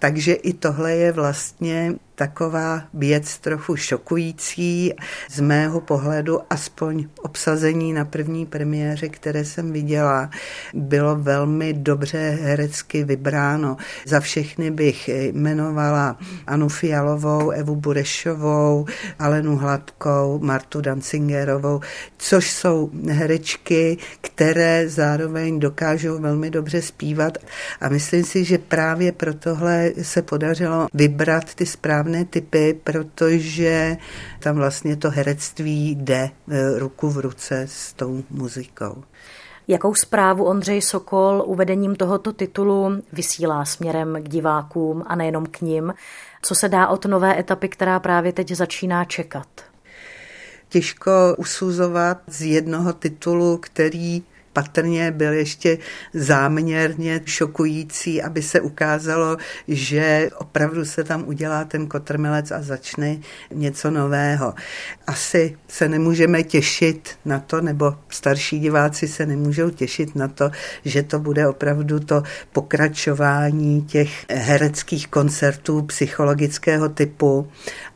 Takže 0.00 0.32
i 0.32 0.52
tohle 0.52 0.92
je 0.92 1.12
vlastně 1.12 1.94
taková 2.14 2.82
věc 2.94 3.38
trochu 3.38 3.76
šokující. 3.76 4.92
Z 5.30 5.40
mého 5.40 5.80
pohledu 5.80 6.40
aspoň 6.50 7.08
obsazení 7.22 7.92
na 7.92 8.04
první 8.04 8.46
premiéře, 8.46 9.08
které 9.08 9.44
jsem 9.44 9.72
viděla, 9.72 10.30
bylo 10.74 11.16
velmi 11.16 11.72
dobře 11.72 12.38
herecky 12.42 13.04
vybráno. 13.04 13.76
Za 14.06 14.20
všechny 14.20 14.70
bych 14.70 15.08
jmenovala 15.08 16.18
Anu 16.46 16.68
Fialovou, 16.68 17.50
Evu 17.50 17.76
Burešovou, 17.76 18.86
Alenu 19.18 19.56
Hladkou, 19.56 20.38
Martu 20.42 20.80
Dancingerovou, 20.80 21.80
což 22.18 22.50
jsou 22.50 22.90
herečky, 23.10 23.98
které 24.20 24.88
zároveň 24.88 25.60
dokážou 25.60 26.20
velmi 26.20 26.50
dobře 26.50 26.82
zpívat 26.82 27.38
a 27.80 27.88
myslím 27.88 28.24
si, 28.24 28.44
že 28.44 28.58
právě 28.58 29.12
pro 29.12 29.34
tohle 29.34 29.90
se 30.02 30.22
podařilo 30.22 30.86
vybrat 30.94 31.54
ty 31.54 31.66
správné 31.66 32.03
správné 32.04 32.24
typy, 32.24 32.80
protože 32.84 33.96
tam 34.40 34.56
vlastně 34.56 34.96
to 34.96 35.10
herectví 35.10 35.90
jde 35.90 36.30
e, 36.48 36.78
ruku 36.78 37.10
v 37.10 37.18
ruce 37.18 37.60
s 37.68 37.92
tou 37.92 38.22
muzikou. 38.30 39.04
Jakou 39.68 39.94
zprávu 39.94 40.44
Ondřej 40.44 40.82
Sokol 40.82 41.42
uvedením 41.46 41.96
tohoto 41.96 42.32
titulu 42.32 43.02
vysílá 43.12 43.64
směrem 43.64 44.16
k 44.22 44.28
divákům 44.28 45.02
a 45.06 45.16
nejenom 45.16 45.46
k 45.46 45.60
ním? 45.60 45.94
Co 46.42 46.54
se 46.54 46.68
dá 46.68 46.88
od 46.88 47.04
nové 47.04 47.38
etapy, 47.38 47.68
která 47.68 48.00
právě 48.00 48.32
teď 48.32 48.52
začíná 48.52 49.04
čekat? 49.04 49.48
Těžko 50.68 51.10
usuzovat 51.38 52.18
z 52.26 52.42
jednoho 52.42 52.92
titulu, 52.92 53.56
který 53.56 54.22
patrně 54.54 55.10
byl 55.10 55.32
ještě 55.32 55.78
záměrně 56.14 57.20
šokující, 57.24 58.22
aby 58.22 58.42
se 58.42 58.60
ukázalo, 58.60 59.36
že 59.68 60.30
opravdu 60.38 60.84
se 60.84 61.04
tam 61.04 61.24
udělá 61.26 61.64
ten 61.64 61.86
kotrmelec 61.86 62.50
a 62.50 62.62
začne 62.62 63.16
něco 63.54 63.90
nového. 63.90 64.54
Asi 65.06 65.56
se 65.68 65.88
nemůžeme 65.88 66.42
těšit 66.42 67.18
na 67.24 67.38
to, 67.40 67.60
nebo 67.60 67.94
starší 68.08 68.58
diváci 68.60 69.08
se 69.08 69.26
nemůžou 69.26 69.70
těšit 69.70 70.16
na 70.16 70.28
to, 70.28 70.50
že 70.84 71.02
to 71.02 71.18
bude 71.18 71.48
opravdu 71.48 72.00
to 72.00 72.22
pokračování 72.52 73.82
těch 73.82 74.24
hereckých 74.30 75.08
koncertů 75.08 75.82
psychologického 75.82 76.88
typu 76.88 77.48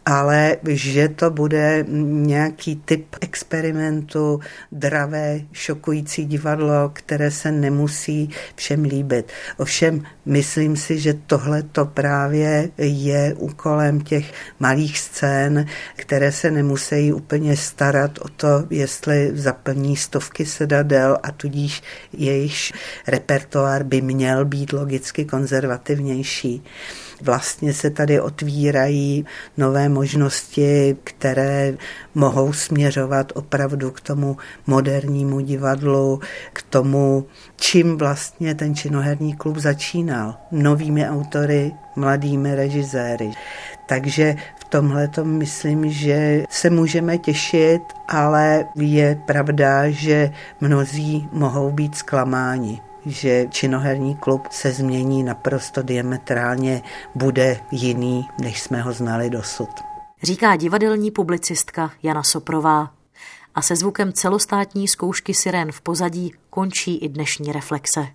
ale 0.09 0.57
že 0.69 1.09
to 1.09 1.31
bude 1.31 1.85
nějaký 1.89 2.77
typ 2.77 3.17
experimentu, 3.21 4.41
dravé, 4.73 5.41
šokující 5.53 6.25
divadlo, 6.25 6.91
které 6.93 7.31
se 7.31 7.53
nemusí 7.53 8.31
všem 8.55 8.83
líbit. 8.83 9.33
Ovšem, 9.57 10.03
myslím 10.27 10.77
si, 10.77 10.99
že 10.99 11.15
tohle 11.27 11.63
to 11.63 11.85
právě 11.85 12.71
je 12.79 13.35
úkolem 13.35 14.01
těch 14.01 14.33
malých 14.61 14.99
scén, 14.99 15.67
které 15.97 16.33
se 16.33 16.51
nemusí 16.51 17.13
úplně 17.13 17.57
starat 17.57 18.19
o 18.19 18.29
to, 18.29 18.65
jestli 18.71 19.31
zaplní 19.35 19.97
stovky 19.97 20.47
sedadel 20.47 21.19
a 21.23 21.31
tudíž 21.33 21.83
jejich 22.13 22.73
repertoár 23.07 23.83
by 23.83 24.01
měl 24.01 24.45
být 24.45 24.73
logicky 24.73 25.25
konzervativnější. 25.25 26.63
Vlastně 27.23 27.75
se 27.75 27.91
tady 27.91 28.21
otvírají 28.21 29.27
nové 29.57 29.89
možnosti, 29.89 30.97
které 31.05 31.75
mohou 32.15 32.53
směřovat 32.53 33.33
opravdu 33.35 33.91
k 33.91 34.01
tomu 34.01 34.37
modernímu 34.67 35.41
divadlu, 35.41 36.21
k 36.53 36.63
tomu, 36.63 37.27
čím 37.57 37.99
vlastně 37.99 38.55
ten 38.55 38.75
činoherní 38.75 39.37
klub 39.37 39.57
začínal. 39.57 40.35
Novými 40.53 41.09
autory, 41.09 41.73
mladými 41.97 42.55
režiséry. 42.55 43.31
Takže 43.89 44.37
v 44.61 44.65
tomhle 44.65 45.09
to 45.09 45.25
myslím, 45.25 45.91
že 45.91 46.45
se 46.51 46.71
můžeme 46.71 47.19
těšit, 47.19 47.83
ale 48.09 48.65
je 48.77 49.19
pravda, 49.27 49.91
že 49.91 50.31
mnozí 50.61 51.29
mohou 51.33 51.71
být 51.71 51.95
zklamáni 51.95 52.81
že 53.09 53.47
činoherní 53.51 54.17
klub 54.17 54.43
se 54.51 54.73
změní 54.73 55.23
naprosto 55.23 55.83
diametrálně, 55.83 56.83
bude 57.15 57.61
jiný, 57.71 58.29
než 58.41 58.63
jsme 58.63 58.83
ho 58.83 58.93
znali 58.93 59.31
dosud. 59.31 59.69
Říká 60.23 60.57
divadelní 60.57 61.11
publicistka 61.11 61.91
Jana 62.03 62.23
Soprová. 62.23 62.91
A 63.55 63.63
se 63.63 63.77
zvukem 63.77 64.13
celostátní 64.13 64.89
zkoušky 64.89 65.35
sirén 65.35 65.73
v 65.73 65.81
pozadí 65.81 66.33
končí 66.51 66.97
i 66.97 67.09
dnešní 67.09 67.53
reflexe. 67.53 68.07